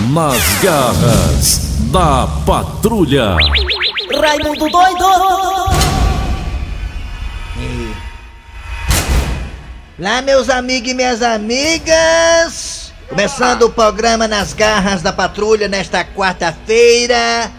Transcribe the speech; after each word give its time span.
Nas 0.00 0.42
garras 0.60 1.58
da 1.92 2.26
patrulha. 2.44 3.36
Raimundo 4.20 4.68
doido! 4.68 5.04
Lá, 9.96 10.20
meus 10.20 10.50
amigos 10.50 10.90
e 10.90 10.94
minhas 10.94 11.22
amigas! 11.22 12.92
Começando 13.08 13.62
o 13.62 13.70
programa 13.70 14.26
Nas 14.26 14.52
Garras 14.52 15.00
da 15.00 15.12
Patrulha 15.12 15.68
nesta 15.68 16.04
quarta-feira. 16.04 17.50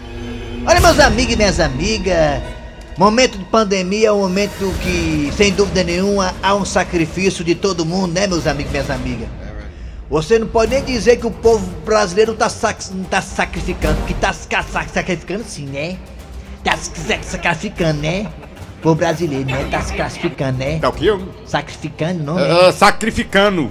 Olha, 0.66 0.80
meus 0.80 1.00
amigos 1.00 1.32
e 1.32 1.36
minhas 1.36 1.58
amigas, 1.58 2.42
momento 2.98 3.38
de 3.38 3.44
pandemia 3.46 4.08
é 4.08 4.12
um 4.12 4.20
momento 4.20 4.72
que, 4.82 5.32
sem 5.34 5.52
dúvida 5.52 5.82
nenhuma, 5.82 6.34
há 6.42 6.54
um 6.54 6.66
sacrifício 6.66 7.42
de 7.42 7.54
todo 7.54 7.86
mundo, 7.86 8.12
né, 8.12 8.26
meus 8.26 8.46
amigos 8.46 8.70
e 8.70 8.72
minhas 8.72 8.90
amigas? 8.90 9.45
Você 10.08 10.38
não 10.38 10.46
pode 10.46 10.72
nem 10.72 10.84
dizer 10.84 11.16
que 11.16 11.26
o 11.26 11.30
povo 11.30 11.66
brasileiro 11.84 12.32
tá, 12.34 12.48
sac 12.48 12.80
tá 13.10 13.20
sacrificando, 13.20 14.00
que 14.06 14.14
tá 14.14 14.32
sacrificando 14.32 15.42
sim, 15.42 15.66
né? 15.66 15.96
Tá 16.62 16.76
sacrificando, 17.22 18.00
né? 18.00 18.30
O 18.78 18.82
povo 18.82 18.94
brasileiro, 18.94 19.46
né? 19.46 19.66
Tá 19.68 19.82
se 19.82 19.92
classificando, 19.94 20.58
né? 20.58 20.78
Tá 20.78 20.88
o 20.88 20.92
quê? 20.92 21.06
Sacrificando, 21.44 22.22
não? 22.22 22.36
né? 22.36 22.68
Ah, 22.68 22.72
sacrificando. 22.72 23.70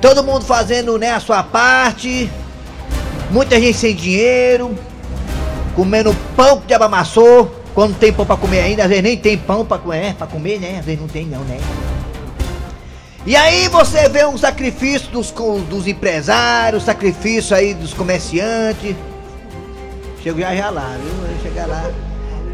Todo 0.00 0.22
mundo 0.22 0.44
fazendo, 0.44 0.96
né, 0.96 1.10
a 1.10 1.18
sua 1.20 1.42
parte. 1.42 2.30
Muita 3.30 3.58
gente 3.58 3.76
sem 3.76 3.96
dinheiro. 3.96 4.78
Comendo 5.74 6.14
pão 6.36 6.60
que 6.60 6.68
diabo 6.68 6.84
amassou. 6.84 7.62
Quando 7.74 7.98
tem 7.98 8.12
pão 8.12 8.24
pra 8.24 8.36
comer 8.36 8.60
ainda, 8.60 8.84
às 8.84 8.88
vezes 8.88 9.02
nem 9.02 9.16
tem 9.16 9.36
pão 9.36 9.64
pra 9.64 9.78
comer, 9.78 10.04
é, 10.04 10.12
pra 10.12 10.28
comer, 10.28 10.60
né? 10.60 10.78
Às 10.78 10.84
vezes 10.84 11.00
não 11.00 11.08
tem 11.08 11.26
não, 11.26 11.40
né? 11.40 11.58
E 13.26 13.34
aí 13.34 13.68
você 13.68 14.06
vê 14.06 14.26
um 14.26 14.36
sacrifício 14.36 15.10
dos, 15.10 15.30
dos 15.30 15.86
empresários, 15.86 16.82
sacrifício 16.82 17.56
aí 17.56 17.72
dos 17.72 17.94
comerciantes. 17.94 18.94
Chego 20.22 20.40
já 20.40 20.54
já 20.54 20.68
lá, 20.68 20.94
viu? 21.00 21.42
Chegar 21.42 21.66
lá. 21.66 21.90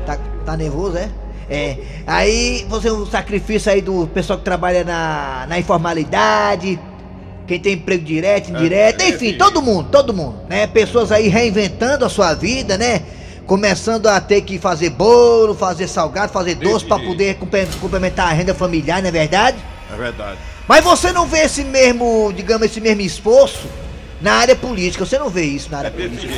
Tá, 0.06 0.16
tá 0.46 0.56
nervoso, 0.56 0.96
é? 0.96 1.08
É. 1.50 1.78
Aí 2.06 2.64
você 2.68 2.88
vê 2.88 2.94
um 2.94 3.06
sacrifício 3.06 3.72
aí 3.72 3.80
do 3.82 4.06
pessoal 4.06 4.38
que 4.38 4.44
trabalha 4.44 4.84
na, 4.84 5.46
na 5.48 5.58
informalidade. 5.58 6.78
Quem 7.48 7.58
tem 7.58 7.72
emprego 7.72 8.04
direto, 8.04 8.50
indireto, 8.50 9.00
é, 9.02 9.08
enfim, 9.08 9.32
sim. 9.32 9.38
todo 9.38 9.60
mundo, 9.60 9.88
todo 9.90 10.14
mundo, 10.14 10.36
né? 10.48 10.68
Pessoas 10.68 11.10
aí 11.10 11.26
reinventando 11.26 12.04
a 12.04 12.08
sua 12.08 12.32
vida, 12.32 12.78
né? 12.78 13.02
Começando 13.44 14.06
a 14.06 14.20
ter 14.20 14.42
que 14.42 14.56
fazer 14.56 14.90
bolo, 14.90 15.52
fazer 15.52 15.88
salgado, 15.88 16.32
fazer 16.32 16.54
doce 16.54 16.84
pra 16.84 17.00
poder 17.00 17.36
complementar 17.80 18.28
a 18.28 18.32
renda 18.32 18.54
familiar, 18.54 19.02
não 19.02 19.08
é 19.08 19.10
verdade? 19.10 19.58
É 19.92 19.96
verdade. 19.96 20.38
Mas 20.70 20.84
você 20.84 21.10
não 21.10 21.26
vê 21.26 21.38
esse 21.38 21.64
mesmo, 21.64 22.32
digamos, 22.32 22.64
esse 22.64 22.80
mesmo 22.80 23.00
esforço 23.00 23.66
na 24.22 24.34
área 24.34 24.54
política. 24.54 25.04
Você 25.04 25.18
não 25.18 25.28
vê 25.28 25.42
isso 25.42 25.68
na 25.68 25.78
área 25.78 25.90
política. 25.90 26.32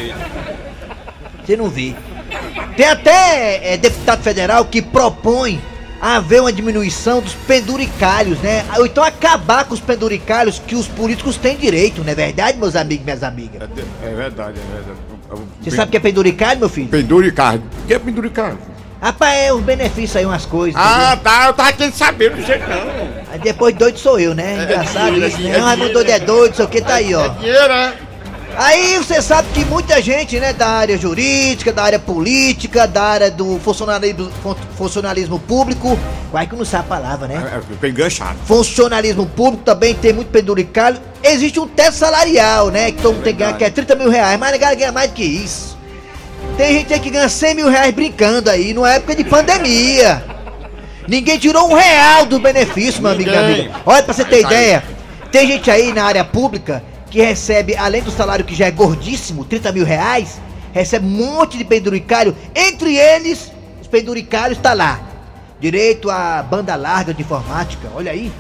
Você 1.45 1.55
não 1.55 1.69
vê. 1.69 1.95
Tem 2.75 2.87
até 2.87 3.75
é, 3.75 3.77
deputado 3.77 4.23
federal 4.23 4.65
que 4.65 4.81
propõe 4.81 5.61
haver 6.01 6.41
uma 6.41 6.51
diminuição 6.51 7.21
dos 7.21 7.35
penduricalhos, 7.35 8.39
né? 8.39 8.65
Ou 8.79 8.87
então 8.87 9.05
acabar 9.05 9.67
com 9.67 9.75
os 9.75 9.81
penduricalhos 9.81 10.59
que 10.59 10.75
os 10.75 10.89
políticos 10.89 11.37
têm 11.37 11.55
direito, 11.55 12.03
não 12.03 12.11
é 12.11 12.15
verdade, 12.15 12.57
meus 12.57 12.75
amigos 12.75 13.03
e 13.03 13.05
minhas 13.05 13.23
amigas? 13.23 13.61
É, 13.61 14.07
é 14.07 14.15
verdade, 14.15 14.59
é 14.59 14.75
verdade. 14.75 14.99
Você 15.61 15.71
sabe 15.73 15.89
o 15.89 15.91
que 15.91 15.97
é 15.99 16.01
penduricalho, 16.01 16.59
meu 16.59 16.71
filho? 16.71 16.89
Penduricalho. 16.89 17.63
O 17.85 17.87
que 17.87 17.93
é 17.93 17.99
penduricalho? 17.99 18.59
Rapaz, 19.03 19.37
é 19.37 19.53
os 19.53 19.61
benefícios 19.61 20.17
aí, 20.17 20.25
umas 20.25 20.47
coisas. 20.47 20.81
Ah, 20.81 21.15
entendeu? 21.17 21.25
tá. 21.25 21.47
Eu 21.49 21.53
tava 21.53 21.73
querendo 21.73 21.95
saber, 21.95 22.35
não 22.35 22.47
sei 22.47 22.59
não. 22.61 23.02
Aí 23.33 23.39
depois 23.39 23.75
doido 23.75 23.99
sou 23.99 24.21
eu, 24.21 24.35
né? 24.35 24.63
Engraçado 24.63 25.17
isso, 25.17 25.25
é 25.25 25.29
né? 25.31 25.37
dinheiro, 25.37 25.59
Não, 25.59 25.67
Raimundo 25.67 25.93
doido 25.95 26.11
é 26.11 26.19
doido, 26.19 26.55
sei 26.55 26.65
o 26.67 26.69
que, 26.69 26.83
tá 26.83 26.95
aí, 26.97 27.15
ó. 27.15 27.29
Dinheiro, 27.29 27.69
né? 27.69 27.95
Aí 28.55 28.99
você 28.99 29.23
sabe 29.23 29.49
que 29.55 29.65
muita 29.65 30.03
gente, 30.03 30.39
né, 30.39 30.53
da 30.53 30.69
área 30.69 30.99
jurídica, 30.99 31.73
da 31.73 31.83
área 31.85 31.99
política, 31.99 32.87
da 32.87 33.03
área 33.03 33.31
do 33.31 33.59
funcionalismo, 33.61 34.31
fun- 34.43 34.55
funcionalismo 34.77 35.39
público, 35.39 35.99
vai 36.31 36.47
que 36.47 36.55
não 36.55 36.63
sabe 36.67 36.85
a 36.85 36.89
palavra, 36.89 37.27
né? 37.27 37.43
É, 37.81 37.87
é, 37.87 37.89
enganchado. 37.89 38.37
Funcionalismo 38.45 39.25
público 39.25 39.65
também 39.65 39.95
tem 39.95 40.13
muito 40.13 40.29
penduricalho. 40.29 40.99
Existe 41.25 41.59
um 41.59 41.67
teto 41.67 41.95
salarial, 41.97 42.69
né, 42.69 42.93
que 42.93 43.01
todo 43.01 43.15
mundo 43.15 43.25
tem 43.25 43.33
que 43.33 43.39
ganhar, 43.39 43.57
que 43.57 43.65
é 43.65 43.71
30 43.71 43.95
mil 43.95 44.11
reais, 44.11 44.39
mas 44.39 44.53
ninguém 44.53 44.77
ganha 44.77 44.93
mais 44.93 45.09
do 45.11 45.15
que 45.15 45.25
isso. 45.25 45.79
Tem 46.59 46.75
gente 46.75 46.93
aí 46.93 47.01
que 47.01 47.09
ganha 47.09 47.31
100 47.31 47.55
mil 47.55 47.71
reais 47.71 47.95
brincando 47.95 48.51
aí, 48.51 48.75
numa 48.75 48.93
época 48.93 49.17
de 49.17 49.25
pandemia. 49.25 50.23
Ninguém 51.09 51.39
tirou 51.39 51.71
um 51.71 51.75
real 51.75 52.27
do 52.27 52.39
benefício, 52.39 53.03
meu 53.03 53.11
amigo 53.13 53.31
minha 53.31 53.43
Ninguém. 53.43 53.67
amiga. 53.67 53.81
Olha, 53.85 54.03
pra 54.03 54.15
você 54.15 54.25
ter 54.25 54.41
ideia, 54.41 54.85
tem 55.31 55.47
gente 55.47 55.71
aí 55.71 55.93
na 55.93 56.05
área 56.05 56.25
pública 56.25 56.83
que 57.11 57.21
recebe, 57.21 57.77
além 57.77 58.03
do 58.03 58.11
salário 58.11 58.45
que 58.45 58.55
já 58.55 58.67
é 58.67 58.71
gordíssimo, 58.71 59.45
30 59.45 59.73
mil 59.73 59.85
reais, 59.85 60.41
recebe 60.73 61.07
um 61.07 61.11
monte 61.11 61.59
de 61.59 61.65
penduricalho. 61.65 62.37
Entre 62.55 62.97
eles, 62.97 63.53
os 63.81 63.87
penduricalhos 63.87 64.59
tá 64.59 64.73
lá. 64.73 65.01
Direito 65.61 66.11
à 66.11 66.43
banda 66.43 66.75
larga 66.75 67.13
de 67.13 67.23
informática, 67.23 67.89
olha 67.95 68.11
aí. 68.13 68.33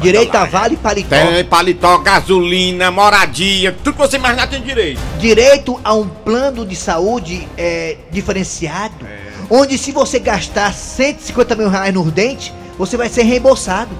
Direito 0.00 0.34
a 0.34 0.44
vale 0.44 0.76
paletó. 0.76 1.08
Tem 1.10 1.44
paletó, 1.44 1.98
gasolina, 1.98 2.90
moradia, 2.90 3.72
tudo 3.72 3.92
que 3.92 3.98
você 3.98 4.16
imaginar 4.16 4.48
tem 4.48 4.62
direito. 4.62 5.00
Direito 5.18 5.78
a 5.84 5.94
um 5.94 6.08
plano 6.08 6.64
de 6.64 6.74
saúde 6.74 7.46
é, 7.56 7.96
diferenciado. 8.10 9.06
Onde 9.54 9.76
se 9.76 9.92
você 9.92 10.18
gastar 10.18 10.72
150 10.72 11.54
mil 11.54 11.68
reais 11.68 11.92
no 11.92 12.10
dente, 12.10 12.54
você 12.78 12.96
vai 12.96 13.10
ser 13.10 13.24
reembolsado 13.24 13.90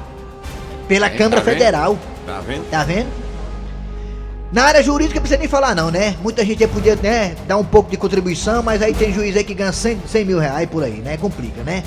pela 0.88 1.10
Câmara 1.10 1.42
tá 1.42 1.50
vendo? 1.50 1.58
Federal. 1.58 1.98
Tá 2.24 2.40
vendo? 2.40 2.70
Tá 2.70 2.84
vendo? 2.84 3.08
Na 4.50 4.64
área 4.64 4.82
jurídica 4.82 5.16
não 5.16 5.20
precisa 5.20 5.38
nem 5.38 5.48
falar 5.48 5.74
não, 5.74 5.90
né? 5.90 6.16
Muita 6.22 6.42
gente 6.42 6.66
podia, 6.68 6.96
né, 6.96 7.36
dar 7.46 7.58
um 7.58 7.64
pouco 7.64 7.90
de 7.90 7.98
contribuição, 7.98 8.62
mas 8.62 8.80
aí 8.80 8.94
tem 8.94 9.12
juiz 9.12 9.36
aí 9.36 9.44
que 9.44 9.52
ganha 9.52 9.72
100, 9.72 10.00
100 10.06 10.24
mil 10.24 10.38
reais 10.38 10.66
por 10.70 10.82
aí, 10.84 11.02
né? 11.02 11.18
Complica, 11.18 11.62
né? 11.62 11.82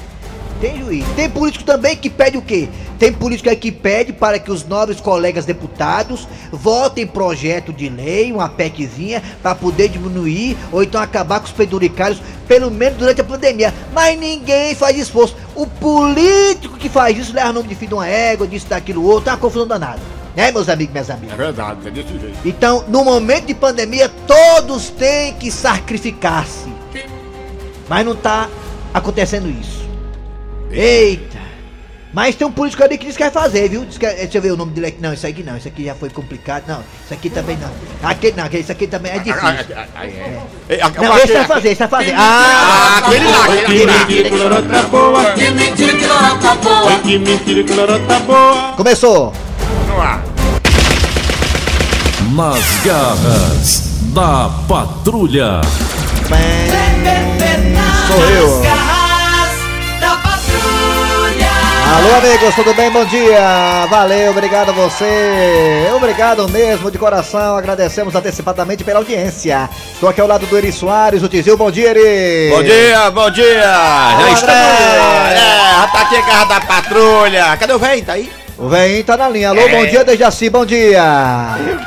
Tem 0.60 0.78
juiz. 0.80 1.06
Tem 1.16 1.30
político 1.30 1.64
também 1.64 1.96
que 1.96 2.10
pede 2.10 2.38
o 2.38 2.42
quê? 2.42 2.70
Tem 2.98 3.12
político 3.12 3.50
aí 3.50 3.56
que 3.56 3.72
pede 3.72 4.14
para 4.14 4.40
que 4.40 4.50
os 4.50 4.66
nobres 4.66 5.02
colegas 5.02 5.46
deputados 5.46 6.28
votem 6.52 7.06
projeto 7.06 7.74
de 7.74 7.90
lei, 7.90 8.32
uma 8.32 8.48
PECzinha, 8.48 9.22
para 9.42 9.54
poder 9.54 9.90
diminuir 9.90 10.58
ou 10.72 10.82
então 10.82 11.02
acabar 11.02 11.40
com 11.40 11.46
os 11.46 11.52
penduricários, 11.52 12.22
pelo 12.48 12.72
menos 12.72 12.98
durante 12.98 13.20
a 13.20 13.24
pandemia. 13.24 13.74
Mas 13.94 14.18
ninguém 14.18 14.74
faz 14.76 14.98
esforço. 14.98 15.36
O 15.56 15.68
político 15.68 16.78
que 16.78 16.88
faz 16.88 17.18
isso 17.18 17.34
leva 17.34 17.50
o 17.50 17.54
nome 17.54 17.68
de 17.68 17.76
filho 17.76 17.90
de 17.90 17.94
uma 17.96 18.08
égua, 18.08 18.48
disso, 18.48 18.68
daquilo, 18.68 19.04
outro, 19.04 19.30
é 19.30 19.34
uma 19.34 19.40
confusão 19.40 19.68
danada. 19.68 20.00
Né, 20.36 20.52
meus 20.52 20.68
amigos 20.68 20.90
e 20.90 20.94
minhas 20.94 21.10
amigas? 21.10 21.34
É 21.34 21.38
verdade, 21.38 21.88
é 21.88 21.92
desse 21.92 22.20
jeito. 22.20 22.38
Então, 22.44 22.84
no 22.90 23.06
momento 23.06 23.46
de 23.46 23.54
pandemia, 23.54 24.10
todos 24.28 24.90
têm 24.90 25.34
que 25.34 25.50
sacrificar-se. 25.50 26.74
Mas 27.88 28.06
não 28.06 28.16
tá 28.16 28.50
acontecendo 28.94 29.50
isso. 29.50 29.85
Eita! 30.76 31.46
Mas 32.14 32.34
tem 32.36 32.48
um 32.48 32.52
político 32.52 32.82
ali 32.82 32.98
que 32.98 33.06
diz 33.08 33.18
que 33.18 33.24
vai 33.24 33.32
fazer, 33.32 33.68
viu? 33.70 33.84
Diz 33.84 33.98
que, 33.98 34.06
é- 34.06 34.14
deixa 34.14 34.38
eu 34.38 34.42
ver 34.42 34.52
o 34.54 34.56
nome 34.58 34.72
dele 34.72 34.88
aqui. 34.88 35.02
Não, 35.02 35.14
isso 35.14 35.28
aqui 35.28 35.44
não, 35.44 35.58
isso 35.58 35.68
aqui 35.68 35.84
já 35.84 35.94
foi 35.96 36.10
complicado. 36.10 36.64
Não, 36.66 36.80
isso 37.04 37.14
aqui 37.14 37.30
também 37.30 37.58
não. 37.58 37.70
Aquele 38.10 38.38
não, 38.38 38.46
aquele- 38.46 38.64
isso 38.64 38.72
aqui 38.72 38.88
também 38.88 39.12
é 39.12 39.20
difícil. 39.20 39.42
Ah, 39.48 39.66
ah, 39.76 39.86
ah, 39.96 40.06
é. 40.06 40.42
É, 40.70 40.78
Não, 41.02 41.18
esse 41.18 41.34
vai 41.34 41.46
fazer, 41.46 41.70
esse 41.72 41.80
vai 41.80 41.88
fazer. 41.90 42.14
Ah, 42.18 43.00
aquele 43.00 43.26
lá, 43.26 43.46
aquele 43.46 43.86
lá. 43.86 43.94
Que 44.06 44.06
mentira 44.06 44.30
que 44.30 44.36
lorota 44.38 44.84
boa! 46.56 47.00
Que 47.04 47.20
mentira 47.20 47.64
que 47.64 47.74
lorota 47.74 48.20
boa. 48.20 48.74
Começou! 48.78 49.34
Vamos 49.88 49.98
lá. 50.04 50.24
Nas 52.34 52.86
garras 52.86 53.84
da 54.14 54.50
patrulha. 54.70 55.60
Sou 58.08 58.24
eu. 58.30 58.75
Alô, 61.88 62.16
amigos, 62.16 62.56
tudo 62.56 62.74
bem? 62.74 62.90
Bom 62.90 63.06
dia! 63.06 63.86
Valeu, 63.90 64.32
obrigado 64.32 64.70
a 64.70 64.72
você! 64.74 65.88
Obrigado 65.96 66.50
mesmo, 66.50 66.90
de 66.90 66.98
coração, 66.98 67.56
agradecemos 67.56 68.16
antecipadamente 68.16 68.84
pela 68.84 69.00
audiência. 69.00 69.70
Estou 69.94 70.10
aqui 70.10 70.20
ao 70.20 70.28
lado 70.28 70.46
do 70.48 70.58
Eri 70.58 70.72
Soares, 70.72 71.22
o 71.22 71.30
Tizil. 71.30 71.56
Bom 71.56 71.70
dia, 71.70 71.92
Eri! 71.92 72.50
Bom 72.50 72.64
dia, 72.64 73.12
bom 73.12 73.30
dia! 73.30 73.62
Já 73.62 74.14
André. 74.18 74.32
estamos. 74.34 75.32
É, 75.32 75.76
já 75.80 75.88
tá 75.88 76.02
aqui 76.02 76.16
a 76.18 76.22
garra 76.22 76.46
da 76.46 76.62
patrulha. 76.62 77.58
Cadê 77.58 77.74
o 77.74 77.80
velho? 77.80 78.04
Tá 78.04 78.14
aí? 78.14 78.45
O 78.58 78.70
velhinho 78.70 79.04
tá 79.04 79.18
na 79.18 79.28
linha. 79.28 79.50
Alô, 79.50 79.60
É. 79.60 79.68
bom 79.70 79.86
dia, 79.86 80.04
Dejaci, 80.04 80.50
bom 80.50 80.66
dia! 80.66 81.04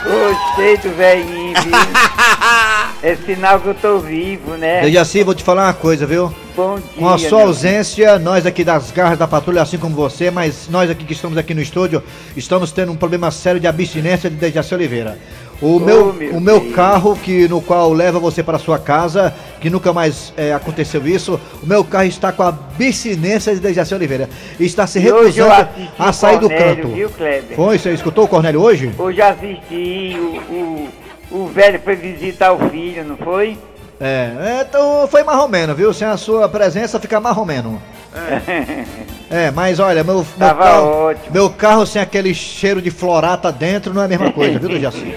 Gostei 0.05 0.77
do 0.79 0.95
velhinho? 0.97 1.55
É 3.01 3.15
sinal 3.15 3.61
que 3.61 3.69
eu 3.69 3.75
tô 3.75 4.01
vivo, 4.01 4.57
né? 4.57 4.81
Dejaci, 4.83 5.23
vou 5.23 5.33
te 5.33 5.45
falar 5.45 5.67
uma 5.67 5.73
coisa, 5.73 6.05
viu? 6.05 6.35
Bom 6.57 6.75
dia. 6.75 6.85
Com 6.99 7.09
a 7.09 7.17
sua 7.17 7.43
ausência, 7.43 8.19
nós 8.19 8.45
aqui 8.45 8.65
das 8.65 8.91
garras 8.91 9.17
da 9.17 9.29
patrulha, 9.29 9.63
assim 9.63 9.79
como 9.79 9.95
você, 9.95 10.33
mas 10.33 10.67
nós 10.69 10.91
aqui 10.91 11.05
que 11.05 11.13
estamos 11.13 11.39
aqui 11.39 11.55
no 11.55 11.61
estúdio, 11.63 12.03
estamos 12.37 12.73
tendo 12.73 12.91
um 12.91 12.97
problema 12.97 13.31
sério 13.31 13.61
de 13.61 13.69
abstinência 13.69 14.29
de 14.29 14.35
Dejaci 14.35 14.75
Oliveira. 14.75 15.17
O 15.61 15.81
meu, 15.81 16.13
meu 16.13 16.37
o 16.37 16.41
meu 16.41 16.71
carro, 16.73 17.17
que 17.17 17.49
no 17.49 17.61
qual 17.61 17.93
leva 17.93 18.21
você 18.21 18.45
para 18.45 18.59
sua 18.59 18.79
casa, 18.79 19.35
que 19.61 19.69
nunca 19.69 19.93
mais 19.93 20.33
é, 20.37 20.53
aconteceu 20.53 21.05
isso, 21.07 21.41
o 21.61 21.67
meu 21.67 21.85
carro 21.85 22.05
está 22.05 22.31
com 22.31 22.45
a 22.45 22.49
abstinência 22.49 23.53
de 23.53 23.61
Dejaci 23.61 23.93
Oliveira. 23.93 24.29
Está 24.61 24.87
se 24.87 25.01
recusando 25.01 25.69
a 25.99 26.13
sair 26.13 26.39
do 26.39 26.49
canto. 26.49 26.89
viu, 26.89 27.11
Kleber? 27.11 27.57
Foi, 27.57 27.77
você 27.77 27.91
escutou 27.91 28.25
o 28.25 28.29
Cornélio 28.29 28.63
hoje? 28.63 28.93
Hoje 28.97 29.21
assisti 29.21 30.17
o, 30.17 30.89
o, 31.33 31.43
o 31.43 31.47
velho 31.49 31.81
foi 31.81 31.97
visitar 31.97 32.53
o 32.53 32.71
filho, 32.71 33.05
não 33.05 33.17
foi? 33.17 33.59
É, 34.01 34.65
então 34.69 35.09
foi 35.09 35.25
menos, 35.49 35.77
viu? 35.77 35.93
Sem 35.93 36.07
a 36.07 36.17
sua 36.17 36.49
presença 36.49 37.01
fica 37.01 37.19
mais 37.19 37.37
ou 37.37 37.45
menos. 37.45 37.81
É, 39.31 39.51
mas 39.51 39.79
olha, 39.79 40.03
meu, 40.03 40.15
meu, 40.17 40.27
Tava 40.39 40.65
carro, 40.65 40.87
ótimo. 41.11 41.27
meu 41.33 41.51
carro 41.51 41.87
sem 41.87 42.01
aquele 42.01 42.33
cheiro 42.35 42.81
de 42.81 42.91
florata 42.91 43.53
dentro 43.53 43.93
não 43.93 44.01
é 44.03 44.05
a 44.07 44.09
mesma 44.09 44.33
coisa, 44.33 44.59
viu, 44.59 44.81
Jaci? 44.81 45.15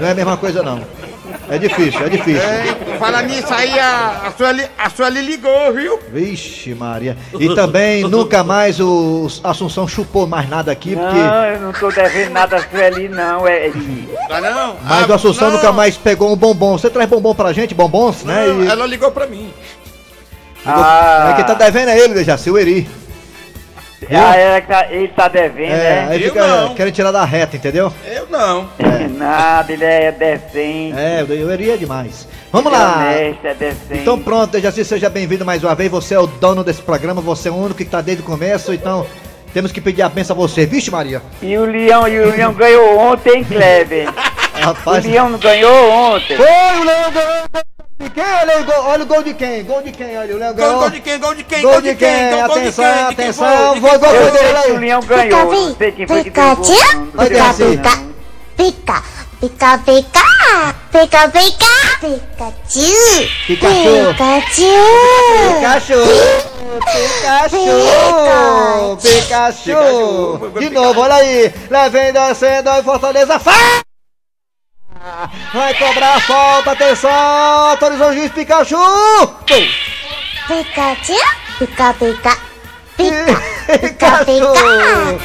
Não 0.00 0.08
é 0.08 0.12
a 0.12 0.14
mesma 0.14 0.36
coisa, 0.38 0.62
não. 0.62 0.80
É 1.50 1.56
difícil, 1.58 2.04
é 2.06 2.08
difícil. 2.10 2.42
Ei, 2.42 2.98
fala 2.98 3.22
nisso 3.22 3.52
aí, 3.52 3.78
a, 3.78 4.22
a, 4.26 4.32
Sueli, 4.36 4.66
a 4.78 4.90
Sueli 4.90 5.20
ligou, 5.22 5.72
viu? 5.74 5.98
Vixe, 6.12 6.74
Maria. 6.74 7.16
E 7.38 7.54
também 7.54 8.02
nunca 8.08 8.42
mais 8.44 8.78
o 8.80 9.26
Assunção 9.44 9.86
chupou 9.88 10.26
mais 10.26 10.48
nada 10.48 10.70
aqui, 10.72 10.94
porque. 10.94 11.14
Não, 11.18 11.44
eu 11.46 11.60
não 11.60 11.72
tô 11.72 11.90
devendo 11.90 12.32
nada 12.32 12.56
a 12.56 12.60
Sueli, 12.68 13.08
não, 13.08 13.46
é. 13.46 13.66
Eli. 13.66 14.08
Tá 14.28 14.40
não? 14.42 14.76
Mas 14.82 15.04
Ah, 15.04 15.06
o 15.10 15.14
Assunção 15.14 15.48
não, 15.48 15.56
nunca 15.56 15.72
mais 15.72 15.96
pegou 15.96 16.30
um 16.32 16.36
bombom. 16.36 16.76
Você 16.78 16.90
traz 16.90 17.08
bombom 17.08 17.34
pra 17.34 17.52
gente, 17.52 17.74
bombons, 17.74 18.24
né? 18.24 18.46
não, 18.46 18.64
E- 18.64 18.68
Ela 18.68 18.86
ligou 18.86 19.10
pra 19.10 19.26
mim. 19.26 19.50
Ah, 20.66 21.28
É, 21.30 21.34
quem 21.34 21.44
tá 21.46 21.54
devendo 21.54 21.88
é 21.88 21.98
ele, 21.98 22.24
Jaci, 22.24 22.50
o 22.50 22.58
Eri. 22.58 22.88
Ah, 24.16 24.36
é, 24.36 24.60
que 24.60 24.66
tá- 24.68 24.86
ele 24.90 25.08
tá 25.08 25.28
devendo, 25.28 25.72
É, 25.72 25.76
né? 25.76 26.06
aí 26.10 26.22
Eu 26.22 26.28
fica 26.30 26.46
não. 26.46 26.74
querendo 26.74 26.94
tirar 26.94 27.10
da 27.12 27.24
reta, 27.24 27.56
entendeu? 27.56 27.92
Eu 28.06 28.26
não. 28.30 28.68
Nada, 29.16 29.72
ele 29.72 29.84
é 29.84 30.12
decente. 30.12 30.94
É, 30.98 31.24
o 31.28 31.50
Eri 31.50 31.70
é 31.70 31.76
demais. 31.76 32.26
Vamos 32.52 32.72
é 32.72 32.76
lá. 32.76 32.96
honesto, 32.96 33.46
é 33.46 33.54
decente. 33.54 34.00
Então 34.00 34.18
pronto, 34.18 34.50
Dejaci, 34.52 34.84
seja 34.84 35.10
bem-vindo 35.10 35.44
mais 35.44 35.62
uma 35.62 35.74
vez. 35.74 35.90
Você 35.90 36.14
é 36.14 36.18
o 36.18 36.26
dono 36.26 36.64
desse 36.64 36.80
programa, 36.80 37.20
você 37.20 37.48
é 37.48 37.52
o 37.52 37.56
único 37.56 37.74
que 37.74 37.84
tá 37.84 38.00
desde 38.00 38.22
o 38.22 38.26
começo, 38.26 38.72
então 38.72 39.06
temos 39.52 39.72
que 39.72 39.80
pedir 39.80 40.02
a 40.02 40.08
benção 40.08 40.34
a 40.34 40.38
você. 40.38 40.64
Vixe, 40.64 40.90
Maria. 40.90 41.20
E 41.42 41.56
o 41.58 41.64
Leão, 41.64 42.06
e 42.08 42.18
o 42.20 42.30
Leão 42.30 42.54
ganhou 42.54 42.98
ontem, 42.98 43.44
Kleber. 43.44 44.08
o 44.56 44.60
Rapaz. 44.64 45.04
Leão 45.04 45.28
não 45.28 45.38
ganhou 45.38 45.90
ontem. 45.90 46.36
Foi 46.36 46.46
o 46.46 46.84
Leão 46.84 47.12
ganhou. 47.12 47.42
De 47.98 48.10
quem? 48.10 48.24
Olha, 48.24 48.60
o 48.60 48.64
gol, 48.64 48.84
olha 48.86 49.02
o 49.02 49.06
gol 49.06 49.22
de 49.24 49.34
quem? 49.34 49.64
Gol 49.64 49.82
de 49.82 49.90
quem? 49.90 50.16
Olha, 50.18 50.34
o 50.34 50.38
Leão 50.38 50.54
ganhou. 50.54 50.70
Gol, 50.72 50.80
gol 50.82 50.90
de 50.90 51.00
quem? 51.00 51.18
Gol 51.18 51.34
de 51.34 51.44
quem? 51.44 51.62
Gol 51.62 51.80
de 51.80 51.94
quem? 51.96 52.30
Gol 52.30 52.60
de 52.60 52.68
Atenção, 52.68 53.08
atenção. 53.08 53.46
foi? 53.48 53.74
De 53.74 53.80
quem 53.80 53.90
Foi 53.90 53.98
gol 53.98 54.30
dele 54.30 54.38
que 54.62 54.70
o 54.70 54.74
aí. 54.74 54.78
Leão 54.78 55.00
ganhou, 55.00 55.50
deu 56.06 56.24
Pikachu, 56.24 56.62
gol, 56.62 56.74
não, 56.94 57.00
não 57.00 57.12
Vai, 57.14 57.26
sei 57.26 57.36
Dejaci. 57.36 57.76
não. 57.76 58.08
Pica, 58.56 59.02
pica, 59.40 59.78
pica, 59.78 60.24
pica, 60.90 61.28
pica, 61.28 61.68
Pikachu, 61.98 62.20
Pikachu. 62.26 62.86
Pikachu, 63.46 64.14
Pikachu! 64.14 65.98
Pikachu! 66.84 67.66
Pikachu! 68.96 68.98
Pikachu. 69.02 70.60
De 70.60 70.70
novo, 70.70 71.00
olha 71.00 71.14
aí! 71.16 71.52
Lá 71.70 71.88
vem 71.88 72.12
descendo 72.12 72.70
aí 72.70 72.82
Fortaleza. 72.82 73.38
Fa- 73.38 73.82
Vai 75.52 75.74
cobrar 75.74 76.16
a 76.16 76.20
falta, 76.20 76.72
atenção! 76.72 77.10
Autorizou 77.10 78.08
o 78.08 78.14
juiz 78.14 78.32
Pikachu! 78.32 78.76
Pikachu, 80.46 81.14
pica, 81.58 81.94
pica, 81.94 81.94
pica, 81.94 82.36
pica, 82.96 83.38
Pikachu! 83.78 84.52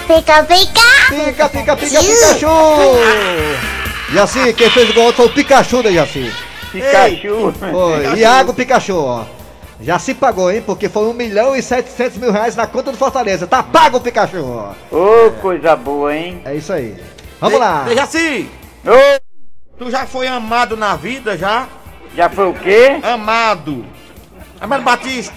pica, 0.07 0.43
pica, 0.43 0.83
Pica, 1.09 1.49
pica, 1.49 1.75
pica, 1.75 1.75
Pikachu! 1.77 2.47
Jaci, 4.13 4.53
quem 4.53 4.69
fez 4.69 4.89
o 4.89 4.93
gol 4.93 5.11
foi 5.13 5.25
o 5.25 5.29
Pikachu 5.29 5.81
da 5.81 5.91
Jaci. 5.91 6.31
Pikachu. 6.71 7.53
Foi, 7.53 8.19
Iago 8.19 8.53
Pikachu, 8.53 8.95
ó. 8.97 9.25
Já 9.81 9.97
se 9.99 10.13
pagou, 10.13 10.51
hein? 10.51 10.63
Porque 10.65 10.87
foi 10.87 11.07
1 11.07 11.13
milhão 11.13 11.55
e 11.55 11.61
700 11.61 12.17
mil 12.17 12.31
reais 12.31 12.55
na 12.55 12.67
conta 12.67 12.91
do 12.91 12.97
Fortaleza. 12.97 13.47
Tá 13.47 13.63
pago 13.63 13.97
o 13.97 14.01
Pikachu. 14.01 14.37
Ô, 14.91 15.31
coisa 15.41 15.75
boa, 15.75 16.15
hein? 16.15 16.41
É 16.45 16.55
isso 16.55 16.71
aí. 16.71 16.95
Vamos 17.41 17.59
lá. 17.59 17.83
Dejaci, 17.83 18.49
Ô, 18.85 19.32
tu 19.77 19.89
já 19.89 20.05
foi 20.05 20.27
amado 20.27 20.77
na 20.77 20.95
vida, 20.95 21.37
já? 21.37 21.67
já 22.15 22.29
foi 22.29 22.47
o 22.47 22.53
quê? 22.53 22.99
Amado. 23.03 23.85
Amado 24.59 24.83
Batista. 24.83 25.33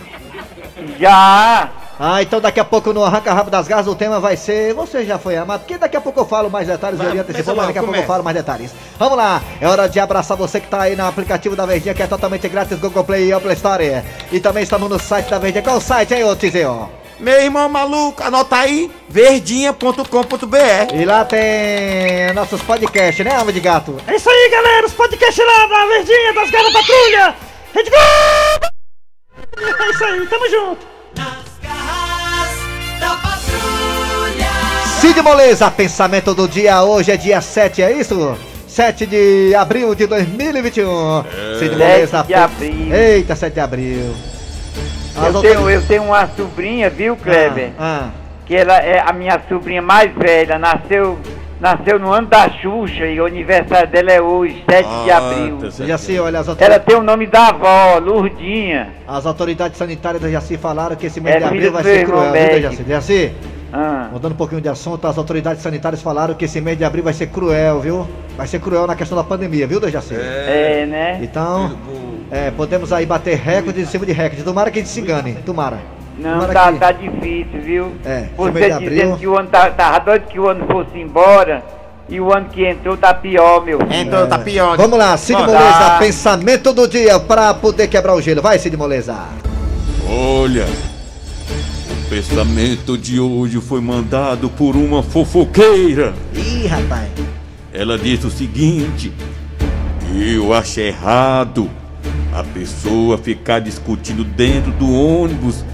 Já. 0.99 1.71
Ah, 1.99 2.21
então 2.21 2.41
daqui 2.43 2.61
a 2.61 2.65
pouco 2.65 2.93
no 2.93 3.03
Arranca 3.03 3.33
Rabo 3.33 3.51
das 3.51 3.67
Garras 3.67 3.87
o 3.87 3.95
tema 3.95 4.21
vai 4.21 4.37
ser 4.37 4.75
Você 4.75 5.03
já 5.07 5.19
foi 5.19 5.35
amado? 5.35 5.61
Porque 5.61 5.79
daqui 5.79 5.97
a 5.97 6.01
pouco 6.01 6.21
eu 6.21 6.27
falo 6.27 6.51
mais 6.51 6.67
detalhes, 6.67 6.99
Vai, 6.99 7.17
eu 7.17 7.23
antecipou, 7.23 7.55
começa 7.55 7.57
mas 7.57 7.67
daqui 7.69 7.79
a 7.79 7.83
pouco 7.83 7.99
eu 7.99 8.03
falo 8.07 8.23
mais 8.23 8.37
detalhes. 8.37 8.75
Vamos 8.99 9.17
lá, 9.17 9.41
é 9.59 9.67
hora 9.67 9.89
de 9.89 9.99
abraçar 9.99 10.37
você 10.37 10.61
que 10.61 10.69
tá 10.69 10.83
aí 10.83 10.95
no 10.95 11.07
aplicativo 11.07 11.57
da 11.57 11.65
Verdinha, 11.65 11.95
que 11.95 12.03
é 12.03 12.07
totalmente 12.07 12.47
grátis, 12.49 12.79
Google 12.79 13.03
Play 13.03 13.29
e 13.29 13.33
Apple 13.33 13.53
Store. 13.55 14.03
E 14.31 14.39
também 14.41 14.63
estamos 14.63 14.91
no 14.91 14.99
site 14.99 15.31
da 15.31 15.39
Verdinha. 15.39 15.65
Qual 15.65 15.79
o 15.79 15.81
site, 15.81 16.13
hein, 16.13 16.25
ô 16.25 16.37
Tizio? 16.37 16.91
Meu 17.19 17.41
irmão 17.41 17.69
maluco, 17.69 18.23
anota 18.23 18.57
aí, 18.57 18.91
verdinha.com.br. 19.09 20.95
E 20.95 21.05
lá 21.05 21.25
tem 21.25 22.33
nossos 22.35 22.61
podcasts, 22.61 23.25
né, 23.25 23.35
Alma 23.35 23.53
de 23.53 23.61
Gato? 23.61 23.97
É 24.07 24.17
isso 24.17 24.29
aí, 24.29 24.51
galera. 24.51 24.87
Os 24.87 24.93
podcasts 24.93 25.45
lá 25.45 25.67
da 25.67 25.87
Verdinha, 25.87 26.35
das 26.35 26.51
Garras 26.51 26.73
Patrulha. 26.73 27.35
Rede 27.75 27.91
Globo. 27.91 28.67
É 29.81 29.91
isso 29.91 30.05
aí, 30.05 30.27
tamo 30.27 30.51
junto. 30.51 30.87
Nas 31.17 31.59
garras 31.63 33.01
da 33.01 33.17
patrulha. 33.17 34.51
Cid 35.01 35.23
Moleza, 35.23 35.71
pensamento 35.71 36.35
do 36.35 36.47
dia 36.47 36.83
hoje 36.83 37.13
é 37.13 37.17
dia 37.17 37.41
7, 37.41 37.83
é 37.83 37.93
isso? 37.93 38.37
7 38.69 39.07
de 39.07 39.55
abril 39.55 39.95
de 39.95 40.07
2021. 40.07 41.25
Cid 41.59 41.71
Moleza. 41.71 42.19
7 42.19 42.27
de 42.27 42.35
abril. 42.35 42.95
Eita, 42.95 43.35
7 43.35 43.55
de 43.55 43.61
abril. 43.61 44.36
As 45.17 45.35
Eu 45.35 45.41
tenho, 45.41 45.71
eu 45.71 45.83
tenho 45.83 46.03
uma 46.05 46.27
sobrinha, 46.29 46.91
viu, 46.91 47.17
Kleber? 47.17 47.71
Ah, 47.79 48.11
Que 48.45 48.55
ela 48.55 48.77
é 48.79 49.01
a 49.01 49.13
minha 49.13 49.41
sobrinha 49.49 49.81
mais 49.83 50.13
velha. 50.15 50.59
Nasceu, 50.59 51.19
nasceu 51.61 51.99
no 51.99 52.13
ano 52.13 52.27
da 52.29 52.49
Xuxa 52.51 53.07
e 53.07 53.21
o 53.21 53.27
aniversário 53.27 53.89
dela 53.89 54.13
é 54.13 54.21
hoje, 54.21 54.63
7 54.69 54.89
de 55.05 55.11
abril. 55.11 55.59
ah, 55.63 55.87
Jaci, 55.87 56.19
olha, 56.19 56.41
as, 56.41 56.49
autor- 56.49 56.65
Ela 56.65 56.79
tem 56.79 56.97
o 56.97 57.03
nome 57.03 57.27
da 57.27 57.49
avó, 57.49 57.99
Lurdinha. 57.99 58.89
as 59.09 59.25
autoridades 59.27 59.79
sanitárias 59.79 60.23
da 60.23 60.29
Jaci 60.31 60.57
falaram 60.59 60.95
que 60.97 61.07
esse 61.07 61.21
mês 61.21 61.37
É 61.37 61.39
de 61.39 61.45
abril 61.45 61.73
vai 61.73 61.83
ser 61.83 62.05
cruel, 62.05 62.33
viu. 62.33 62.61
Jaci? 62.61 62.85
Jaci, 62.87 63.33
Ah. 63.73 64.09
mudando 64.13 64.33
um 64.33 64.37
pouquinho 64.37 64.61
de 64.61 64.69
assunto, 64.69 65.07
as 65.09 65.19
autoridades 65.19 65.61
sanitárias 65.63 66.01
falaram 66.03 66.35
que 66.35 66.45
esse 66.45 66.61
mês 66.61 66.79
de 66.79 66.85
abril 66.85 67.03
vai 67.03 67.13
ser 67.15 67.27
cruel, 67.29 67.81
viu? 67.81 68.07
Vai 68.37 68.47
ser 68.47 68.61
cruel 68.61 68.87
na 68.87 68.95
questão 68.95 69.17
da 69.19 69.25
pandemia, 69.25 69.67
viu, 69.67 69.81
Jaci? 69.91 70.15
É, 70.15 70.87
né? 70.89 71.19
Então, 71.23 71.77
é, 72.31 72.51
podemos 72.51 72.93
aí 72.93 73.07
bater 73.07 73.37
recorde 73.39 73.81
em 73.81 73.87
cima 73.87 74.05
de 74.07 74.13
recorde. 74.13 74.43
Tomara 74.43 74.71
que 74.71 74.79
a 74.79 74.83
gente 74.83 74.91
se 74.93 75.01
engane, 75.01 75.35
tomara. 75.45 75.79
Não, 76.19 76.33
Tomara 76.41 76.53
tá, 76.53 76.73
que- 76.73 76.79
tá 76.79 76.93
difícil, 76.93 77.61
viu? 77.63 77.93
É, 78.05 78.21
mês 78.53 78.75
Você 78.75 78.89
dizendo 78.89 79.17
que 79.19 79.27
o 79.27 79.37
ano 79.39 79.49
tá, 79.49 79.71
tava 79.71 79.99
doido 80.01 80.23
que 80.27 80.39
o 80.41 80.49
ano 80.49 80.67
fosse 80.67 80.99
embora 80.99 81.63
e 82.09 82.19
o 82.21 82.33
ano 82.33 82.49
que 82.49 82.65
entrou 82.65 82.97
tá 82.97 83.13
pior, 83.13 83.63
meu 83.65 83.79
filho. 83.79 83.93
Então 83.93 84.27
tá 84.27 84.39
pior. 84.39 84.77
Vamos 84.79 84.99
lá, 84.99 85.17
Cid 85.17 85.39
Bora. 85.39 85.53
Moleza, 85.59 85.79
Tá. 85.79 85.99
pensamento 85.99 86.73
do 86.73 86.89
dia 86.89 87.19
pra 87.21 87.53
poder 87.53 87.87
quebrar 87.89 88.15
o 88.15 88.23
gelo. 88.23 88.41
Vai, 88.41 88.59
Cid 88.59 88.77
Moleza. 88.77 89.15
Olha, 90.09 90.65
o 90.65 92.09
pensamento 92.09 92.97
de 92.97 93.21
hoje 93.21 93.61
foi 93.61 93.81
mandado 93.81 94.49
por 94.49 94.75
uma 94.77 95.03
fofoqueira. 95.03 96.15
Ih, 96.35 96.67
rapaz. 96.67 97.09
Ela 97.75 97.99
disse 97.99 98.27
o 98.27 98.31
seguinte: 98.31 99.13
Eu 100.15 100.55
acho 100.55 100.81
errado 100.81 101.69
a 102.37 102.45
pessoa 102.45 103.17
ficar 103.17 103.61
discutindo 103.61 104.23
dentro 104.23 104.71
do 104.73 104.93
ônibus, 104.93 105.65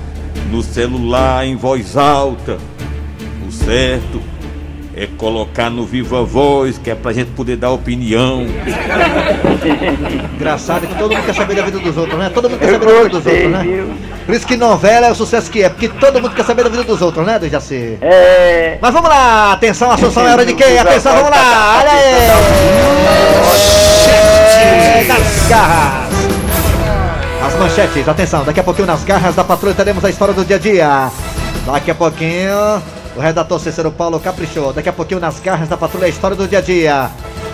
no 0.49 0.63
celular, 0.63 1.45
em 1.45 1.57
voz 1.57 1.97
alta. 1.97 2.57
O 3.47 3.51
certo 3.51 4.23
é 4.95 5.09
colocar 5.19 5.69
no 5.69 5.85
viva 5.85 6.23
voz, 6.23 6.79
que 6.79 6.89
é 6.89 6.95
pra 6.95 7.13
gente 7.13 7.33
poder 7.33 7.57
dar 7.57 7.71
opinião. 7.71 8.47
Engraçado 10.37 10.87
que 10.87 10.95
todo 10.95 11.13
mundo 11.13 11.27
quer 11.27 11.35
saber 11.35 11.57
da 11.57 11.63
vida 11.63 11.81
dos 11.81 11.97
outros, 11.97 12.17
né? 12.17 12.31
Todo 12.33 12.49
mundo 12.49 12.61
quer 12.61 12.71
saber 12.71 12.87
da 12.87 12.93
vida 12.93 13.09
dos 13.09 13.27
outros, 13.27 13.51
né? 13.51 13.87
Por 14.25 14.35
isso 14.37 14.47
que 14.47 14.57
novela 14.57 15.09
é 15.09 15.11
o 15.11 15.17
sucesso 15.17 15.51
que 15.51 15.65
é, 15.65 15.69
porque 15.69 15.89
todo 15.89 16.23
mundo 16.23 16.33
quer 16.33 16.45
saber 16.45 16.63
da 16.63 16.71
vida 16.71 16.85
dos 16.85 17.03
outros, 17.03 17.27
né, 17.27 17.41
Dejaci? 17.41 17.99
É. 18.01 18.79
Mas 18.81 18.95
vamos 18.95 19.11
lá, 19.11 19.53
atenção, 19.53 19.91
Assunção, 19.91 20.29
é 20.29 20.33
hora 20.33 20.47
de 20.47 20.55
quem? 20.55 20.79
Atenção, 20.79 21.13
vamos 21.17 21.31
lá, 21.31 21.81
olha 21.81 21.91
aí! 21.91 22.29
Nas 25.09 25.49
garras! 25.49 26.02
Manchetes, 27.63 28.09
atenção, 28.09 28.43
daqui 28.43 28.59
a 28.59 28.65
pouquinho 28.65 28.89
nas 28.89 29.05
garras 29.05 29.37
da 29.37 29.45
patrulha 29.45 29.73
teremos 29.73 30.05
a 30.05 30.11
história 30.11 30.35
do 30.35 30.45
dia 30.45 30.57
a 30.57 30.59
dia. 30.59 31.11
Daqui 31.65 31.93
a 31.93 31.95
pouquinho, 31.95 32.83
o 33.15 33.21
redator 33.21 33.61
Cícero 33.61 33.93
Paulo 33.93 34.19
caprichou. 34.19 34.73
Daqui 34.73 34.89
a 34.89 34.93
pouquinho 34.93 35.21
nas 35.21 35.39
garras 35.39 35.69
da 35.69 35.77
patrulha 35.77 36.07
a 36.07 36.09
história 36.09 36.37
do 36.37 36.49
dia 36.49 36.59
a 36.59 36.61
dia. 36.61 37.09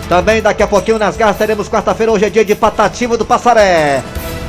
Também 0.09 0.41
daqui 0.41 0.63
a 0.63 0.67
pouquinho 0.67 0.97
nas 0.97 1.15
garras 1.15 1.37
teremos 1.37 1.69
quarta-feira, 1.69 2.11
hoje 2.11 2.25
é 2.25 2.29
dia 2.31 2.43
de 2.43 2.55
Patativa 2.55 3.15
do 3.17 3.23
Passaré. 3.23 4.01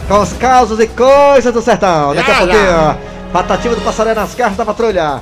Com 0.09 0.21
os 0.21 0.33
causos 0.33 0.81
e 0.81 0.87
coisas 0.87 1.53
do 1.53 1.61
sertão. 1.61 2.15
Daqui 2.15 2.31
a 2.31 2.37
pouquinho, 2.37 2.97
Patativa 3.31 3.75
do 3.75 3.83
Passaré 3.83 4.15
nas 4.15 4.35
garras 4.35 4.57
da 4.57 4.65
patrulha. 4.65 5.21